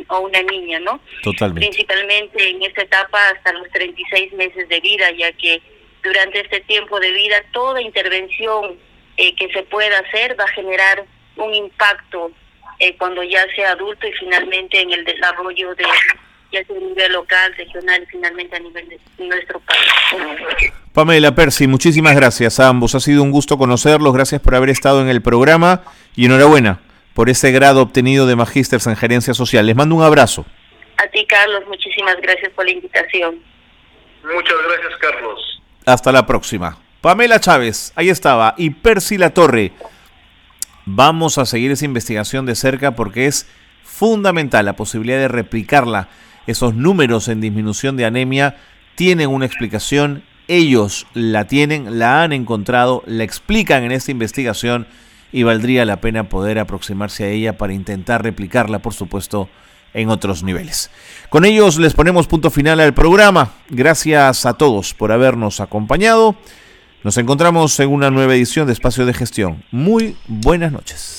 o, 0.09 0.21
una 0.21 0.43
niña, 0.43 0.79
¿no? 0.81 1.01
Totalmente. 1.23 1.67
Principalmente 1.67 2.51
en 2.51 2.63
esta 2.63 2.83
etapa 2.83 3.19
hasta 3.31 3.53
los 3.53 3.69
36 3.71 4.33
meses 4.35 4.69
de 4.69 4.81
vida, 4.81 5.11
ya 5.13 5.33
que 5.33 5.61
durante 6.03 6.41
este 6.41 6.61
tiempo 6.61 7.01
de 7.01 7.11
vida 7.13 7.37
toda 7.53 7.81
intervención 7.81 8.79
eh, 9.17 9.35
que 9.35 9.49
se 9.53 9.63
pueda 9.65 9.99
hacer 9.99 10.39
va 10.39 10.45
a 10.45 10.49
generar 10.49 11.05
un 11.37 11.55
impacto 11.55 12.31
eh, 12.79 12.97
cuando 12.97 13.23
ya 13.23 13.45
sea 13.55 13.73
adulto 13.73 14.07
y 14.07 14.13
finalmente 14.13 14.81
en 14.81 14.93
el 14.93 15.05
desarrollo 15.05 15.75
de 15.75 15.85
ya 16.53 16.65
sea 16.65 16.77
a 16.77 16.81
nivel 16.81 17.13
local, 17.13 17.55
regional 17.57 18.03
y 18.03 18.07
finalmente 18.07 18.57
a 18.57 18.61
nivel 18.61 18.89
de 18.89 19.01
nuestro 19.19 19.61
país. 19.61 20.73
Pamela 20.93 21.35
Percy, 21.35 21.67
muchísimas 21.67 22.15
gracias 22.15 22.61
a 22.61 22.69
ambos. 22.69 22.95
Ha 22.95 23.01
sido 23.01 23.23
un 23.23 23.31
gusto 23.31 23.57
conocerlos. 23.57 24.13
Gracias 24.13 24.41
por 24.41 24.55
haber 24.55 24.71
estado 24.71 25.01
en 25.01 25.09
el 25.09 25.23
programa 25.23 25.83
y 26.15 26.27
enhorabuena 26.27 26.81
por 27.15 27.31
ese 27.31 27.53
grado 27.53 27.83
obtenido 27.83 28.27
de 28.27 28.37
Magíster 28.37 28.81
en 28.87 28.97
Gerencia 28.97 29.35
Social. 29.35 29.67
Les 29.67 29.77
mando 29.77 29.95
un 29.95 30.03
abrazo. 30.03 30.45
A 30.99 31.07
ti, 31.09 31.27
Carlos, 31.27 31.63
muchísimas 31.69 32.17
gracias 32.21 32.53
por 32.53 32.65
la 32.65 32.73
invitación. 32.73 33.37
Muchas 34.23 34.57
gracias, 34.69 34.99
Carlos. 35.01 35.63
Hasta 35.87 36.13
la 36.13 36.27
próxima. 36.27 36.79
Pamela 37.01 37.41
Chávez, 37.41 37.93
ahí 37.97 38.09
estaba, 38.09 38.55
y 38.57 38.71
Percy 38.71 39.19
La 39.19 39.31
Torre. 39.31 39.73
Vamos 40.85 41.39
a 41.39 41.47
seguir 41.47 41.71
esa 41.73 41.85
investigación 41.85 42.47
de 42.47 42.55
cerca 42.55 42.95
porque 42.95 43.27
es 43.27 43.49
fundamental 43.83 44.65
la 44.65 44.75
posibilidad 44.75 45.19
de 45.19 45.29
replicarla 45.29 46.09
esos 46.47 46.75
números 46.75 47.29
en 47.29 47.41
disminución 47.41 47.97
de 47.97 48.05
anemia 48.05 48.57
tienen 48.95 49.31
una 49.31 49.47
explicación, 49.47 50.23
ellos 50.49 51.07
la 51.15 51.47
tienen, 51.47 51.99
la 51.99 52.23
han 52.23 52.33
encontrado, 52.33 53.03
la 53.07 53.25
explican 53.25 53.85
en 53.85 53.93
esta 53.93 54.11
investigación 54.11 54.87
y 55.33 55.45
valdría 55.45 55.85
la 55.85 56.01
pena 56.01 56.29
poder 56.29 56.59
aproximarse 56.59 57.25
a 57.25 57.29
ella 57.29 57.57
para 57.57 57.73
intentar 57.73 58.23
replicarla, 58.23 58.81
por 58.81 58.93
supuesto, 58.93 59.49
en 59.95 60.09
otros 60.09 60.43
niveles. 60.43 60.91
Con 61.29 61.45
ellos 61.45 61.79
les 61.79 61.95
ponemos 61.95 62.27
punto 62.27 62.51
final 62.51 62.81
al 62.81 62.95
programa. 62.95 63.53
Gracias 63.69 64.47
a 64.47 64.55
todos 64.55 64.95
por 64.95 65.13
habernos 65.13 65.61
acompañado. 65.61 66.37
Nos 67.03 67.17
encontramos 67.17 67.79
en 67.81 67.91
una 67.91 68.11
nueva 68.11 68.35
edición 68.35 68.67
de 68.67 68.73
Espacio 68.73 69.07
de 69.07 69.15
Gestión. 69.15 69.65
Muy 69.71 70.17
buenas 70.29 70.73
noches. 70.73 71.19